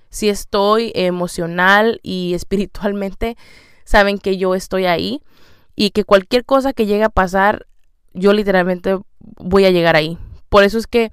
Sí 0.09 0.29
estoy 0.29 0.90
emocional 0.95 2.00
y 2.02 2.35
espiritualmente, 2.35 3.37
saben 3.85 4.19
que 4.19 4.38
yo 4.38 4.55
estoy 4.55 4.87
ahí 4.87 5.23
y 5.76 5.90
que 5.90 6.05
cualquier 6.05 6.45
cosa 6.45 6.73
que 6.73 6.87
llegue 6.87 7.05
a 7.05 7.11
pasar, 7.11 7.67
yo 8.14 8.33
literalmente 8.33 8.99
voy 9.37 9.67
a 9.67 9.71
llegar 9.71 9.97
ahí. 9.97 10.19
Por 10.49 10.64
eso 10.64 10.79
es 10.79 10.87
que 10.87 11.11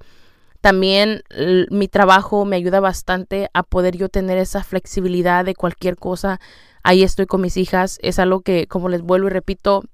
también 0.60 1.22
mi 1.70 1.88
trabajo 1.88 2.44
me 2.44 2.56
ayuda 2.56 2.80
bastante 2.80 3.48
a 3.54 3.62
poder 3.62 3.96
yo 3.96 4.08
tener 4.08 4.38
esa 4.38 4.64
flexibilidad 4.64 5.44
de 5.44 5.54
cualquier 5.54 5.96
cosa. 5.96 6.40
Ahí 6.82 7.02
estoy 7.02 7.26
con 7.26 7.40
mis 7.40 7.56
hijas. 7.56 7.98
Es 8.02 8.18
algo 8.18 8.40
que, 8.40 8.66
como 8.66 8.88
les 8.88 9.02
vuelvo 9.02 9.28
y 9.28 9.30
repito, 9.30 9.84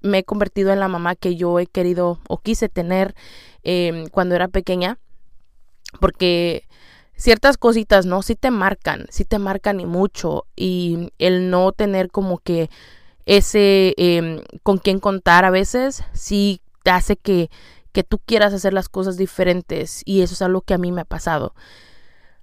me 0.00 0.18
he 0.18 0.24
convertido 0.24 0.72
en 0.72 0.80
la 0.80 0.88
mamá 0.88 1.16
que 1.16 1.36
yo 1.36 1.58
he 1.58 1.66
querido 1.66 2.18
o 2.28 2.38
quise 2.38 2.68
tener 2.68 3.14
em, 3.62 4.06
cuando 4.08 4.34
era 4.34 4.48
pequeña. 4.48 4.98
Porque 6.00 6.64
ciertas 7.14 7.58
cositas, 7.58 8.06
¿no? 8.06 8.22
Sí 8.22 8.36
te 8.36 8.50
marcan, 8.50 9.06
sí 9.10 9.24
te 9.24 9.38
marcan 9.38 9.80
y 9.80 9.86
mucho. 9.86 10.46
Y 10.56 11.12
el 11.18 11.50
no 11.50 11.72
tener 11.72 12.10
como 12.10 12.38
que 12.38 12.70
ese 13.26 13.94
em, 13.98 14.40
con 14.62 14.78
quién 14.78 14.98
contar 14.98 15.44
a 15.44 15.50
veces, 15.50 16.04
sí 16.14 16.62
te 16.84 16.90
hace 16.90 17.16
que 17.16 17.50
que 17.96 18.04
tú 18.04 18.18
quieras 18.18 18.52
hacer 18.52 18.74
las 18.74 18.90
cosas 18.90 19.16
diferentes 19.16 20.02
y 20.04 20.20
eso 20.20 20.34
es 20.34 20.42
algo 20.42 20.60
que 20.60 20.74
a 20.74 20.78
mí 20.78 20.92
me 20.92 21.00
ha 21.00 21.06
pasado. 21.06 21.54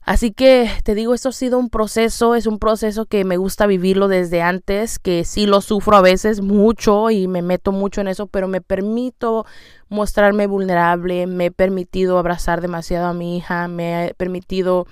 Así 0.01 0.31
que 0.31 0.67
te 0.83 0.95
digo, 0.95 1.13
esto 1.13 1.29
ha 1.29 1.31
sido 1.31 1.60
un 1.60 1.69
proceso, 1.69 2.33
es 2.33 2.48
un 2.48 2.57
proceso 2.57 3.05
que 3.05 3.24
me 3.24 3.38
gusta 3.38 3.67
vivirlo 3.67 4.07
desde 4.07 4.41
antes, 4.41 4.98
que 4.98 5.24
sí 5.25 5.45
lo 5.45 5.62
sufro 5.62 5.95
a 5.95 6.01
veces 6.01 6.41
mucho 6.41 7.12
y 7.12 7.27
me 7.27 7.43
meto 7.43 7.72
mucho 7.72 8.01
en 8.01 8.07
eso, 8.07 8.25
pero 8.25 8.48
me 8.48 8.62
permito 8.62 9.45
mostrarme 9.89 10.48
vulnerable, 10.48 11.27
me 11.27 11.45
he 11.45 11.51
permitido 11.51 12.17
abrazar 12.17 12.60
demasiado 12.60 13.05
a 13.05 13.13
mi 13.13 13.38
hija, 13.38 13.67
me 13.67 14.07
he 14.07 14.13
permitido 14.15 14.88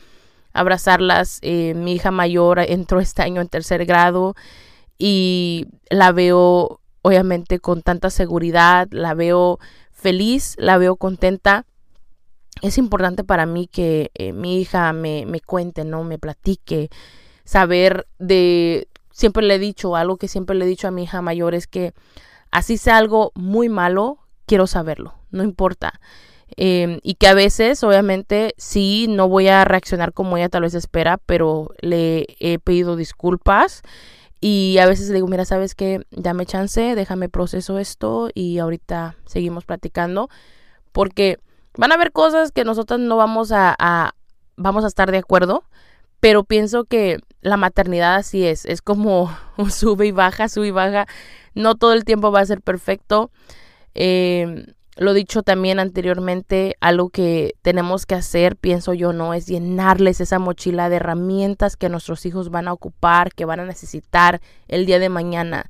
abrazarlas. 0.53 1.39
Eh, 1.41 1.73
mi 1.73 1.93
hija 1.93 2.11
mayor 2.11 2.59
entró 2.59 2.99
este 2.99 3.23
año 3.23 3.41
en 3.41 3.47
tercer 3.47 3.87
grado 3.87 4.35
y 4.99 5.65
la 5.89 6.11
veo 6.11 6.80
obviamente 7.01 7.59
con 7.59 7.81
tanta 7.81 8.09
seguridad, 8.09 8.87
la 8.91 9.13
veo 9.13 9.59
feliz, 9.91 10.55
la 10.57 10.77
veo 10.77 10.95
contenta. 10.95 11.65
Es 12.61 12.77
importante 12.77 13.23
para 13.23 13.45
mí 13.45 13.67
que 13.67 14.11
eh, 14.13 14.33
mi 14.33 14.59
hija 14.59 14.93
me, 14.93 15.25
me 15.25 15.39
cuente, 15.39 15.83
¿no? 15.83 16.03
Me 16.03 16.19
platique, 16.19 16.89
saber 17.43 18.07
de... 18.19 18.87
Siempre 19.11 19.43
le 19.43 19.55
he 19.55 19.59
dicho, 19.59 19.95
algo 19.95 20.17
que 20.17 20.27
siempre 20.27 20.55
le 20.55 20.65
he 20.65 20.67
dicho 20.67 20.87
a 20.87 20.91
mi 20.91 21.03
hija 21.03 21.21
mayor 21.21 21.53
es 21.53 21.67
que 21.67 21.93
así 22.49 22.77
sea 22.77 22.97
algo 22.97 23.31
muy 23.35 23.69
malo, 23.69 24.19
quiero 24.45 24.67
saberlo, 24.67 25.15
no 25.31 25.43
importa. 25.43 25.99
Em, 26.57 26.99
y 27.03 27.15
que 27.15 27.27
a 27.27 27.33
veces, 27.33 27.83
obviamente, 27.83 28.53
sí, 28.57 29.07
no 29.09 29.27
voy 29.27 29.47
a 29.47 29.63
reaccionar 29.65 30.13
como 30.13 30.37
ella 30.37 30.49
tal 30.49 30.63
vez 30.63 30.73
espera, 30.73 31.17
pero 31.17 31.73
le 31.81 32.25
he 32.39 32.59
pedido 32.59 32.95
disculpas 32.95 33.83
y 34.41 34.79
a 34.79 34.87
veces 34.87 35.07
le 35.09 35.15
digo, 35.15 35.27
mira, 35.27 35.45
sabes 35.45 35.75
que 35.75 36.01
dame 36.09 36.47
chance, 36.47 36.95
déjame 36.95 37.29
proceso 37.29 37.77
esto 37.77 38.29
y 38.33 38.57
ahorita 38.57 39.15
seguimos 39.25 39.65
platicando. 39.65 40.29
Porque 40.91 41.37
van 41.77 41.91
a 41.91 41.95
haber 41.95 42.11
cosas 42.11 42.51
que 42.51 42.65
nosotros 42.65 42.99
no 42.99 43.17
vamos 43.17 43.51
a, 43.53 44.15
vamos 44.57 44.83
a 44.83 44.87
estar 44.87 45.11
de 45.11 45.19
acuerdo, 45.19 45.63
pero 46.19 46.43
pienso 46.43 46.85
que 46.85 47.19
la 47.41 47.55
maternidad 47.55 48.15
así 48.15 48.43
es, 48.43 48.65
es 48.65 48.81
como 48.81 49.31
un 49.57 49.69
sube 49.69 50.07
y 50.07 50.11
baja, 50.11 50.49
sube 50.49 50.67
y 50.67 50.71
baja, 50.71 51.05
no 51.53 51.75
todo 51.75 51.93
el 51.93 52.03
tiempo 52.03 52.31
va 52.31 52.39
a 52.39 52.45
ser 52.45 52.61
perfecto. 52.61 53.29
Eh, 53.93 54.73
lo 55.01 55.15
dicho 55.15 55.41
también 55.41 55.79
anteriormente, 55.79 56.75
algo 56.79 57.09
que 57.09 57.55
tenemos 57.63 58.05
que 58.05 58.13
hacer, 58.13 58.55
pienso 58.55 58.93
yo, 58.93 59.13
no 59.13 59.33
es 59.33 59.47
llenarles 59.47 60.21
esa 60.21 60.37
mochila 60.37 60.89
de 60.89 60.97
herramientas 60.97 61.75
que 61.75 61.89
nuestros 61.89 62.23
hijos 62.27 62.51
van 62.51 62.67
a 62.67 62.73
ocupar, 62.73 63.33
que 63.33 63.45
van 63.45 63.59
a 63.59 63.65
necesitar 63.65 64.41
el 64.67 64.85
día 64.85 64.99
de 64.99 65.09
mañana. 65.09 65.65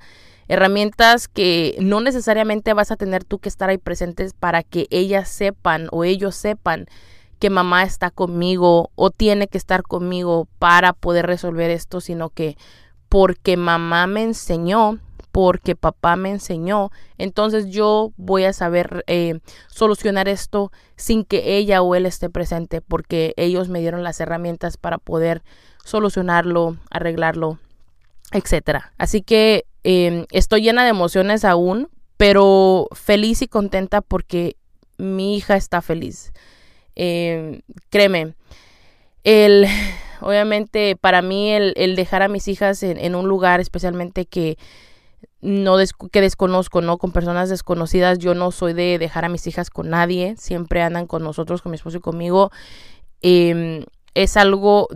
Herramientas 0.49 1.29
que 1.29 1.77
no 1.79 2.01
necesariamente 2.01 2.73
vas 2.73 2.91
a 2.91 2.97
tener 2.97 3.23
tú 3.23 3.39
que 3.39 3.47
estar 3.47 3.69
ahí 3.69 3.77
presentes 3.77 4.33
para 4.33 4.63
que 4.63 4.87
ellas 4.89 5.29
sepan 5.29 5.87
o 5.91 6.03
ellos 6.03 6.35
sepan 6.35 6.87
que 7.39 7.49
mamá 7.49 7.83
está 7.83 8.11
conmigo 8.11 8.91
o 8.95 9.11
tiene 9.11 9.47
que 9.47 9.57
estar 9.57 9.83
conmigo 9.83 10.49
para 10.59 10.91
poder 10.91 11.25
resolver 11.25 11.71
esto, 11.71 12.01
sino 12.01 12.31
que 12.31 12.57
porque 13.07 13.55
mamá 13.55 14.07
me 14.07 14.23
enseñó 14.23 14.99
porque 15.31 15.75
papá 15.75 16.15
me 16.15 16.29
enseñó. 16.29 16.91
Entonces 17.17 17.67
yo 17.69 18.11
voy 18.17 18.43
a 18.43 18.53
saber 18.53 19.03
eh, 19.07 19.39
solucionar 19.67 20.27
esto 20.27 20.71
sin 20.95 21.23
que 21.23 21.57
ella 21.57 21.81
o 21.81 21.95
él 21.95 22.05
esté 22.05 22.29
presente 22.29 22.81
porque 22.81 23.33
ellos 23.37 23.69
me 23.69 23.79
dieron 23.79 24.03
las 24.03 24.19
herramientas 24.19 24.77
para 24.77 24.97
poder 24.97 25.41
solucionarlo, 25.83 26.77
arreglarlo, 26.89 27.59
etcétera. 28.31 28.93
Así 28.97 29.21
que 29.21 29.65
em, 29.83 30.25
estoy 30.31 30.61
llena 30.61 30.83
de 30.83 30.89
emociones 30.89 31.45
aún, 31.45 31.89
pero 32.17 32.87
feliz 32.91 33.41
y 33.41 33.47
contenta 33.47 34.01
porque 34.01 34.57
mi 34.97 35.37
hija 35.37 35.55
está 35.55 35.81
feliz. 35.81 36.33
Em, 36.95 37.61
créeme, 37.89 38.35
el, 39.23 39.65
obviamente 40.21 40.95
para 40.95 41.21
mí 41.21 41.51
el, 41.51 41.95
dejar 41.95 42.21
a 42.21 42.27
mis 42.27 42.47
hijas 42.47 42.83
en 42.83 43.15
un 43.15 43.27
lugar 43.27 43.59
especialmente 43.59 44.25
que 44.25 44.57
no 45.41 45.75
que 46.11 46.21
desconozco, 46.21 46.81
¿no? 46.81 46.97
Con 46.97 47.11
personas 47.11 47.49
desconocidas. 47.49 48.19
Yo 48.19 48.33
no 48.35 48.51
soy 48.51 48.73
de 48.73 48.97
dejar 48.99 49.25
a 49.25 49.29
mis 49.29 49.47
hijas 49.47 49.69
con 49.69 49.89
nadie. 49.89 50.35
Siempre 50.37 50.81
andan 50.81 51.07
con 51.07 51.23
nosotros, 51.23 51.61
con 51.61 51.71
mi 51.71 51.75
esposo 51.75 51.97
y 51.97 52.01
conmigo. 52.01 52.51
Em, 53.21 53.85
es 54.13 54.37
algo 54.37 54.87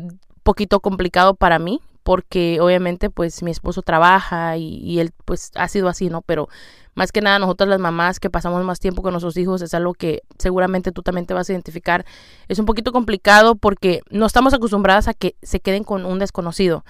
poquito 0.43 0.79
complicado 0.79 1.35
para 1.35 1.59
mí 1.59 1.81
porque 2.03 2.59
obviamente 2.61 3.09
pues 3.09 3.41
mi 3.41 3.49
esposo 3.49 3.81
trabaja 3.81 4.57
y, 4.57 4.77
y, 4.77 4.99
él 4.99 5.11
pues 5.25 5.51
ha 5.55 5.67
sido 5.67 5.89
así, 5.89 6.09
¿no? 6.11 6.21
Pero 6.21 6.49
más 6.93 7.11
que 7.11 7.21
nada 7.21 7.39
nosotras 7.39 7.67
las 7.67 7.79
mamás 7.79 8.19
que 8.19 8.29
pasamos 8.29 8.63
más 8.63 8.79
tiempo 8.79 9.01
con 9.01 9.11
nuestros 9.11 9.35
hijos 9.37 9.63
es 9.63 9.73
algo 9.73 9.93
que 9.93 10.21
seguramente 10.37 10.91
tú 10.91 11.01
también 11.01 11.25
te 11.25 11.33
vas 11.33 11.49
a 11.49 11.53
identificar. 11.53 12.05
Es 12.47 12.59
un 12.59 12.65
poquito 12.65 12.91
complicado 12.91 13.55
porque 13.55 14.01
no 14.11 14.27
estamos 14.27 14.53
acostumbradas 14.53 15.07
a 15.07 15.15
que 15.15 15.35
se 15.41 15.59
queden 15.59 15.83
con 15.83 16.05
un 16.05 16.19
desconocido. 16.19 16.85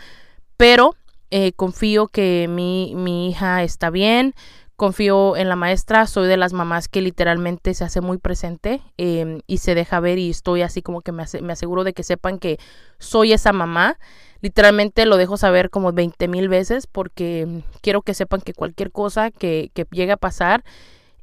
Pero 0.58 0.96
eh, 1.32 1.54
confío 1.54 2.08
que 2.08 2.48
mi, 2.50 2.94
mi 2.96 3.30
hija 3.30 3.64
está 3.64 3.90
bien, 3.90 4.36
confío 4.76 5.38
en 5.38 5.48
la 5.48 5.56
maestra, 5.56 6.06
soy 6.06 6.28
de 6.28 6.38
las 6.38 6.54
mamás 6.54 6.88
que 6.88 7.02
literalmente 7.02 7.74
se 7.74 7.84
hace 7.84 8.02
muy 8.02 8.18
presente 8.18 8.82
em, 8.98 9.40
y 9.48 9.60
se 9.60 9.74
deja 9.74 10.00
ver 10.00 10.18
y 10.18 10.30
estoy 10.30 10.62
así 10.62 10.82
como 10.82 11.02
que 11.02 11.12
me, 11.12 11.24
aseguro 11.24 11.84
de 11.84 11.94
que 11.94 12.04
sepan 12.04 12.40
que 12.40 12.60
soy 13.00 13.34
esa 13.34 13.54
mamá. 13.54 13.98
Literalmente 14.42 15.06
lo 15.06 15.18
dejo 15.18 15.38
saber 15.38 15.70
como 15.70 15.94
20 15.94 16.28
mil 16.28 16.50
veces 16.50 16.88
porque 16.88 17.64
quiero 17.82 18.02
que 18.02 18.14
sepan 18.14 18.42
que 18.42 18.54
cualquier 18.54 18.92
cosa 18.92 19.32
que, 19.32 19.72
que 19.74 19.86
llegue 19.92 20.12
a 20.12 20.18
pasar, 20.18 20.64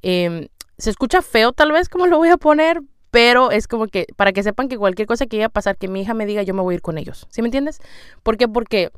em, 0.00 0.49
se 0.78 0.90
escucha 0.90 1.23
feo 1.23 1.52
tal 1.52 1.73
vez 1.73 1.88
como 1.88 2.06
lo 2.06 2.16
voy 2.16 2.30
a 2.30 2.38
poner, 2.38 2.82
pero 3.11 3.50
es 3.50 3.68
como 3.68 3.87
que 3.87 4.06
para 4.16 4.32
que 4.32 4.42
sepan 4.42 4.68
que 4.68 4.78
cualquier 4.78 5.06
cosa 5.06 5.26
que 5.26 5.37
llegue 5.37 5.44
a 5.44 5.49
pasar, 5.50 5.76
que 5.76 5.88
mi 5.88 6.00
hija 6.00 6.14
me 6.14 6.25
diga, 6.25 6.42
yo 6.42 6.54
me 6.54 6.62
voy 6.62 6.75
a 6.75 6.76
ir 6.76 6.82
con 6.82 6.97
ellos. 6.97 7.26
¿Sí 7.30 7.42
me 7.42 7.49
entiendes? 7.49 7.80
¿Por 8.23 8.38
qué? 8.38 8.49
Porque 8.49 8.90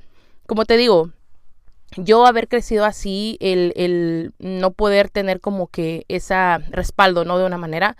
como 0.46 0.64
te 0.64 0.76
digo, 0.76 1.10
yo 1.96 2.26
haber 2.26 2.48
crecido 2.48 2.84
así, 2.84 3.36
el, 3.40 3.72
el, 3.76 4.32
no 4.38 4.72
poder 4.72 5.10
tener 5.10 5.40
como 5.40 5.68
que 5.68 6.04
ese 6.08 6.34
respaldo, 6.70 7.24
¿no? 7.24 7.38
De 7.38 7.46
una 7.46 7.58
manera, 7.58 7.96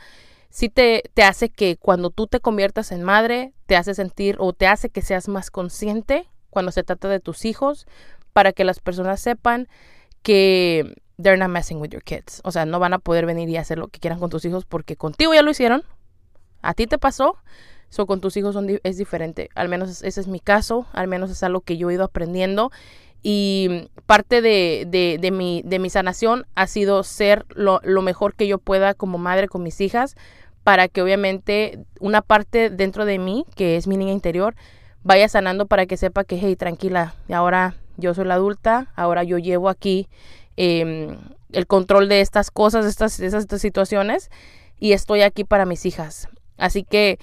sí 0.51 0.69
te, 0.69 1.05
te 1.15 1.23
hace 1.23 1.49
que 1.49 1.77
cuando 1.77 2.11
tú 2.11 2.27
te 2.27 2.41
conviertas 2.41 2.93
en 2.93 3.03
madre, 3.03 3.53
te 3.67 3.77
hace 3.77 3.95
sentir 3.95 4.37
o 4.39 4.53
te 4.53 4.67
hace 4.67 4.91
que 4.91 5.03
seas 5.03 5.29
más 5.29 5.51
consciente 5.51 6.29
cuando 6.51 6.73
se 6.73 6.85
trata 6.85 7.09
de 7.09 7.21
tus 7.21 7.45
hijos, 7.45 7.87
para 8.33 8.53
que 8.53 8.65
las 8.65 8.81
personas 8.81 9.21
sepan 9.21 9.69
que 10.23 10.95
they're 11.21 11.39
not 11.39 11.51
messing 11.51 11.81
with 11.81 11.91
your 11.91 12.03
kids. 12.03 12.41
O 12.45 12.51
sea, 12.51 12.67
no 12.67 12.79
van 12.79 12.95
a 12.95 12.99
poder 12.99 13.27
venir 13.27 13.49
y 13.49 13.57
hacer 13.57 13.79
lo 13.79 13.89
que 13.89 14.01
quieran 14.01 14.19
con 14.19 14.31
tus 14.31 14.45
hijos 14.45 14.65
porque 14.65 14.97
contigo 14.97 15.35
ya 15.35 15.43
lo 15.43 15.51
hicieron, 15.51 15.83
a 16.63 16.75
ti 16.75 16.87
te 16.87 16.99
pasó, 16.99 17.37
so 17.89 18.07
con 18.07 18.21
tus 18.21 18.37
hijos 18.37 18.57
es 18.83 18.97
diferente. 18.97 19.51
Al 19.55 19.69
menos 19.69 20.03
ese 20.03 20.21
es 20.21 20.27
mi 20.29 20.41
caso, 20.41 20.87
al 20.93 21.09
menos 21.09 21.31
es 21.31 21.43
algo 21.43 21.61
que 21.61 21.77
yo 21.77 21.91
he 21.91 21.95
ido 21.95 22.05
aprendiendo 22.05 22.71
y 23.27 23.89
parte 24.05 24.43
de, 24.43 25.17
de, 25.19 25.31
mi, 25.31 25.63
de 25.65 25.79
mi 25.79 25.89
sanación 25.89 26.45
ha 26.55 26.67
sido 26.67 27.03
ser 27.03 27.47
lo, 27.49 27.81
lo, 27.83 28.03
mejor 28.03 28.35
que 28.35 28.47
yo 28.47 28.59
pueda 28.59 28.93
como 28.93 29.17
madre 29.17 29.49
con 29.49 29.63
mis 29.63 29.81
hijas 29.81 30.15
para 30.63 30.89
que 30.89 31.01
obviamente 31.01 31.79
una 32.01 32.21
parte 32.21 32.69
dentro 32.69 33.07
de 33.07 33.19
mí, 33.19 33.47
que 33.57 33.77
es 33.77 33.87
mi 33.87 33.97
niña 33.97 34.13
interior, 34.13 34.55
vaya 35.05 35.27
sanando 35.29 35.67
para 35.67 35.87
que 35.87 35.97
sepa 35.97 36.25
que, 36.25 36.37
hey, 36.37 36.55
tranquila, 36.55 37.15
ahora 37.33 37.77
yo 37.97 38.13
soy 38.13 38.27
la 38.27 38.35
adulta, 38.35 38.93
ahora 38.95 39.25
yo 39.25 39.39
llevo 39.39 39.71
aquí 39.71 40.09
eh, 40.59 41.17
el 41.53 41.67
control 41.67 42.11
de 42.11 42.21
estas 42.21 42.51
cosas, 42.51 42.85
de 42.85 42.91
estas, 42.91 43.21
estas 43.21 43.61
situaciones, 43.61 44.31
y 44.79 44.93
estoy 44.93 45.23
aquí 45.23 45.45
para 45.45 45.65
mis 45.65 45.87
hijas. 45.87 46.29
Así 46.59 46.85
que 46.85 47.19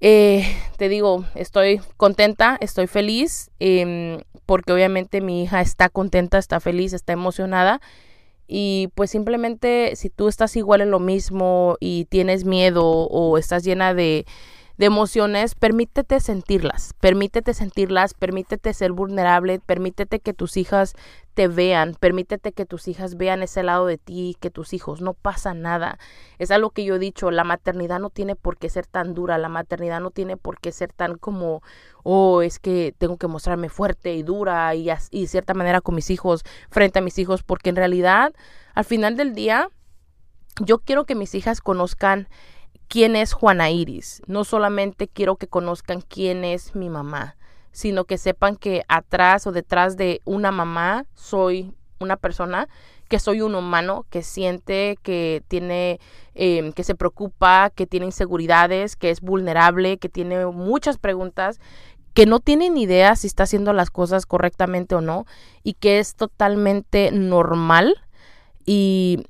eh, 0.00 0.44
te 0.76 0.88
digo, 0.88 1.24
estoy 1.34 1.80
contenta, 1.96 2.56
estoy 2.60 2.86
feliz, 2.86 3.50
eh, 3.60 4.22
porque 4.46 4.72
obviamente 4.72 5.20
mi 5.20 5.42
hija 5.42 5.60
está 5.60 5.88
contenta, 5.88 6.38
está 6.38 6.60
feliz, 6.60 6.92
está 6.92 7.12
emocionada. 7.12 7.80
Y 8.48 8.88
pues 8.96 9.10
simplemente 9.10 9.94
si 9.94 10.10
tú 10.10 10.26
estás 10.26 10.56
igual 10.56 10.80
en 10.80 10.90
lo 10.90 10.98
mismo 10.98 11.76
y 11.78 12.06
tienes 12.06 12.44
miedo 12.44 12.84
o 12.84 13.38
estás 13.38 13.62
llena 13.62 13.94
de, 13.94 14.26
de 14.80 14.86
emociones, 14.86 15.54
permítete 15.54 16.20
sentirlas, 16.20 16.94
permítete 17.00 17.52
sentirlas, 17.52 18.14
permítete 18.14 18.72
ser 18.72 18.92
vulnerable, 18.92 19.60
permítete 19.60 20.20
que 20.20 20.32
tus 20.32 20.56
hijas 20.56 20.94
te 21.34 21.48
vean, 21.48 21.94
permítete 22.00 22.52
que 22.52 22.64
tus 22.64 22.88
hijas 22.88 23.18
vean 23.18 23.42
ese 23.42 23.62
lado 23.62 23.84
de 23.84 23.98
ti, 23.98 24.38
que 24.40 24.48
tus 24.48 24.72
hijos, 24.72 25.02
no 25.02 25.12
pasa 25.12 25.52
nada. 25.52 25.98
Es 26.38 26.50
algo 26.50 26.70
que 26.70 26.86
yo 26.86 26.94
he 26.94 26.98
dicho, 26.98 27.30
la 27.30 27.44
maternidad 27.44 28.00
no 28.00 28.08
tiene 28.08 28.36
por 28.36 28.56
qué 28.56 28.70
ser 28.70 28.86
tan 28.86 29.12
dura, 29.12 29.36
la 29.36 29.50
maternidad 29.50 30.00
no 30.00 30.12
tiene 30.12 30.38
por 30.38 30.58
qué 30.58 30.72
ser 30.72 30.94
tan 30.94 31.18
como, 31.18 31.62
oh, 32.02 32.40
es 32.40 32.58
que 32.58 32.94
tengo 32.96 33.18
que 33.18 33.26
mostrarme 33.26 33.68
fuerte 33.68 34.14
y 34.14 34.22
dura 34.22 34.74
y, 34.74 34.88
y 35.10 35.26
cierta 35.26 35.52
manera 35.52 35.82
con 35.82 35.94
mis 35.94 36.08
hijos, 36.08 36.42
frente 36.70 37.00
a 37.00 37.02
mis 37.02 37.18
hijos, 37.18 37.42
porque 37.42 37.68
en 37.68 37.76
realidad, 37.76 38.32
al 38.72 38.86
final 38.86 39.18
del 39.18 39.34
día, 39.34 39.68
yo 40.58 40.78
quiero 40.78 41.04
que 41.04 41.14
mis 41.14 41.34
hijas 41.34 41.60
conozcan 41.60 42.28
quién 42.90 43.14
es 43.14 43.32
Juana 43.32 43.70
Iris. 43.70 44.20
No 44.26 44.44
solamente 44.44 45.06
quiero 45.08 45.36
que 45.36 45.46
conozcan 45.46 46.02
quién 46.02 46.44
es 46.44 46.74
mi 46.74 46.90
mamá, 46.90 47.36
sino 47.70 48.04
que 48.04 48.18
sepan 48.18 48.56
que 48.56 48.82
atrás 48.88 49.46
o 49.46 49.52
detrás 49.52 49.96
de 49.96 50.20
una 50.24 50.50
mamá 50.50 51.06
soy 51.14 51.72
una 52.00 52.16
persona, 52.16 52.68
que 53.08 53.20
soy 53.20 53.42
un 53.42 53.54
humano 53.54 54.06
que 54.10 54.22
siente, 54.22 54.98
que 55.02 55.44
tiene, 55.46 56.00
em, 56.34 56.72
que 56.72 56.82
se 56.82 56.96
preocupa, 56.96 57.70
que 57.70 57.86
tiene 57.86 58.06
inseguridades, 58.06 58.96
que 58.96 59.10
es 59.10 59.20
vulnerable, 59.20 59.98
que 59.98 60.08
tiene 60.08 60.44
muchas 60.46 60.98
preguntas, 60.98 61.60
que 62.12 62.26
no 62.26 62.40
tiene 62.40 62.70
ni 62.70 62.82
idea 62.82 63.14
si 63.14 63.28
está 63.28 63.44
haciendo 63.44 63.72
las 63.72 63.90
cosas 63.90 64.26
correctamente 64.26 64.96
o 64.96 65.00
no, 65.00 65.26
y 65.62 65.74
que 65.74 66.00
es 66.00 66.16
totalmente 66.16 67.12
normal 67.12 68.02
y 68.66 69.26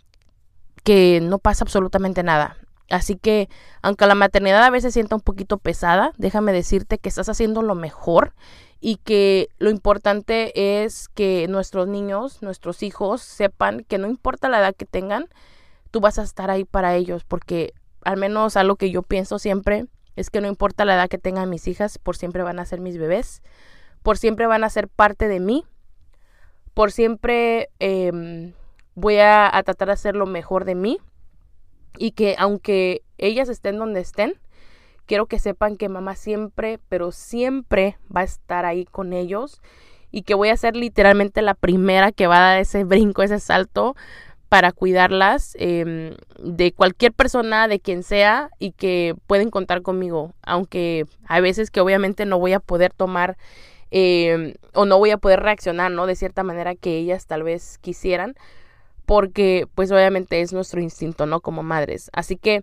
que 0.82 1.20
no 1.22 1.38
pasa 1.38 1.64
absolutamente 1.64 2.22
nada. 2.22 2.56
Así 2.90 3.16
que, 3.16 3.48
aunque 3.82 4.06
la 4.06 4.16
maternidad 4.16 4.64
a 4.64 4.70
veces 4.70 4.92
sienta 4.92 5.14
un 5.14 5.20
poquito 5.20 5.58
pesada, 5.58 6.12
déjame 6.18 6.52
decirte 6.52 6.98
que 6.98 7.08
estás 7.08 7.28
haciendo 7.28 7.62
lo 7.62 7.76
mejor 7.76 8.34
y 8.80 8.96
que 8.96 9.48
lo 9.58 9.70
importante 9.70 10.82
es 10.84 11.08
que 11.08 11.46
nuestros 11.48 11.86
niños, 11.86 12.42
nuestros 12.42 12.82
hijos, 12.82 13.22
sepan 13.22 13.84
que 13.84 13.98
no 13.98 14.08
importa 14.08 14.48
la 14.48 14.58
edad 14.58 14.74
que 14.74 14.86
tengan, 14.86 15.26
tú 15.92 16.00
vas 16.00 16.18
a 16.18 16.24
estar 16.24 16.50
ahí 16.50 16.64
para 16.64 16.96
ellos, 16.96 17.22
porque 17.24 17.74
al 18.02 18.16
menos 18.16 18.56
algo 18.56 18.74
que 18.74 18.90
yo 18.90 19.02
pienso 19.02 19.38
siempre 19.38 19.86
es 20.16 20.28
que 20.28 20.40
no 20.40 20.48
importa 20.48 20.84
la 20.84 20.94
edad 20.94 21.08
que 21.08 21.18
tengan 21.18 21.48
mis 21.48 21.68
hijas, 21.68 21.98
por 21.98 22.16
siempre 22.16 22.42
van 22.42 22.58
a 22.58 22.64
ser 22.64 22.80
mis 22.80 22.98
bebés, 22.98 23.42
por 24.02 24.18
siempre 24.18 24.46
van 24.46 24.64
a 24.64 24.70
ser 24.70 24.88
parte 24.88 25.28
de 25.28 25.38
mí, 25.38 25.64
por 26.74 26.90
siempre 26.90 27.70
em, 27.78 28.52
voy 28.96 29.18
a, 29.18 29.54
a 29.56 29.62
tratar 29.62 29.88
de 29.88 29.94
hacer 29.94 30.16
lo 30.16 30.26
mejor 30.26 30.64
de 30.64 30.74
mí 30.74 30.98
y 31.98 32.12
que 32.12 32.36
aunque 32.38 33.02
ellas 33.18 33.48
estén 33.48 33.78
donde 33.78 34.00
estén, 34.00 34.34
quiero 35.06 35.26
que 35.26 35.38
sepan 35.38 35.76
que 35.76 35.88
mamá 35.88 36.14
siempre, 36.14 36.78
pero 36.88 37.12
siempre 37.12 37.98
va 38.14 38.20
a 38.20 38.24
estar 38.24 38.64
ahí 38.64 38.84
con 38.84 39.12
ellos 39.12 39.60
y 40.10 40.22
que 40.22 40.34
voy 40.34 40.48
a 40.48 40.56
ser 40.56 40.76
literalmente 40.76 41.42
la 41.42 41.54
primera 41.54 42.12
que 42.12 42.26
va 42.26 42.36
a 42.36 42.50
dar 42.50 42.60
ese 42.60 42.84
brinco, 42.84 43.22
ese 43.22 43.40
salto 43.40 43.96
para 44.48 44.72
cuidarlas 44.72 45.56
em, 45.60 46.16
de 46.42 46.72
cualquier 46.72 47.12
persona, 47.12 47.68
de 47.68 47.78
quien 47.78 48.02
sea, 48.02 48.50
y 48.58 48.72
que 48.72 49.14
pueden 49.28 49.48
contar 49.48 49.80
conmigo, 49.82 50.34
aunque 50.42 51.06
hay 51.26 51.40
veces 51.40 51.70
que 51.70 51.80
obviamente 51.80 52.26
no 52.26 52.38
voy 52.40 52.52
a 52.52 52.60
poder 52.60 52.92
tomar 52.92 53.36
em, 53.92 54.54
o 54.74 54.86
no 54.86 54.98
voy 54.98 55.10
a 55.10 55.18
poder 55.18 55.40
reaccionar, 55.40 55.92
¿no? 55.92 56.06
De 56.06 56.16
cierta 56.16 56.42
manera 56.42 56.74
que 56.74 56.96
ellas 56.98 57.26
tal 57.26 57.44
vez 57.44 57.78
quisieran, 57.78 58.34
porque 59.10 59.66
pues 59.74 59.90
obviamente 59.90 60.40
es 60.40 60.52
nuestro 60.52 60.80
instinto, 60.80 61.26
¿no? 61.26 61.40
Como 61.40 61.64
madres. 61.64 62.12
Así 62.12 62.36
que 62.36 62.62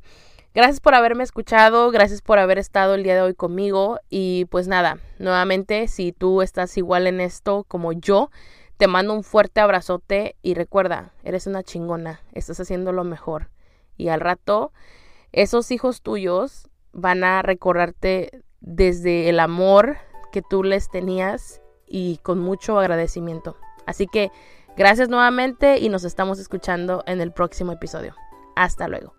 gracias 0.56 0.80
por 0.80 0.96
haberme 0.96 1.26
escuchado, 1.26 1.92
gracias 1.92 2.22
por 2.22 2.40
haber 2.40 2.58
estado 2.58 2.96
el 2.96 3.04
día 3.04 3.16
de 3.16 3.22
hoy 3.22 3.34
conmigo 3.34 4.00
y 4.10 4.46
pues 4.46 4.66
nada, 4.70 4.98
nuevamente 5.20 5.90
si 5.90 6.14
tú 6.14 6.42
estás 6.42 6.78
igual 6.78 7.06
en 7.06 7.20
esto 7.20 7.66
como 7.68 7.92
yo, 7.92 8.32
te 8.78 8.88
mando 8.88 9.14
un 9.14 9.26
fuerte 9.26 9.60
abrazote 9.60 10.38
y 10.42 10.54
recuerda, 10.54 11.12
eres 11.26 11.48
una 11.48 11.64
chingona, 11.64 12.22
estás 12.32 12.62
haciendo 12.62 12.94
lo 12.94 13.04
mejor 13.04 13.50
y 13.98 14.08
al 14.08 14.22
rato 14.22 14.72
esos 15.34 15.70
hijos 15.72 16.02
tuyos 16.02 16.70
van 16.94 17.26
a 17.26 17.42
recordarte 17.42 18.42
desde 18.62 19.28
el 19.28 19.42
amor 19.42 19.98
que 20.32 20.42
tú 20.42 20.64
les 20.64 20.90
tenías 20.90 21.62
y 21.86 22.20
con 22.24 22.40
mucho 22.40 22.80
agradecimiento. 22.80 23.58
Así 23.86 24.08
que 24.08 24.32
Gracias 24.78 25.10
nuevamente 25.10 25.80
y 25.80 25.90
nos 25.90 26.04
estamos 26.04 26.38
escuchando 26.38 27.04
en 27.08 27.20
el 27.20 27.32
próximo 27.32 27.72
episodio. 27.72 28.14
Hasta 28.56 28.88
luego. 28.88 29.17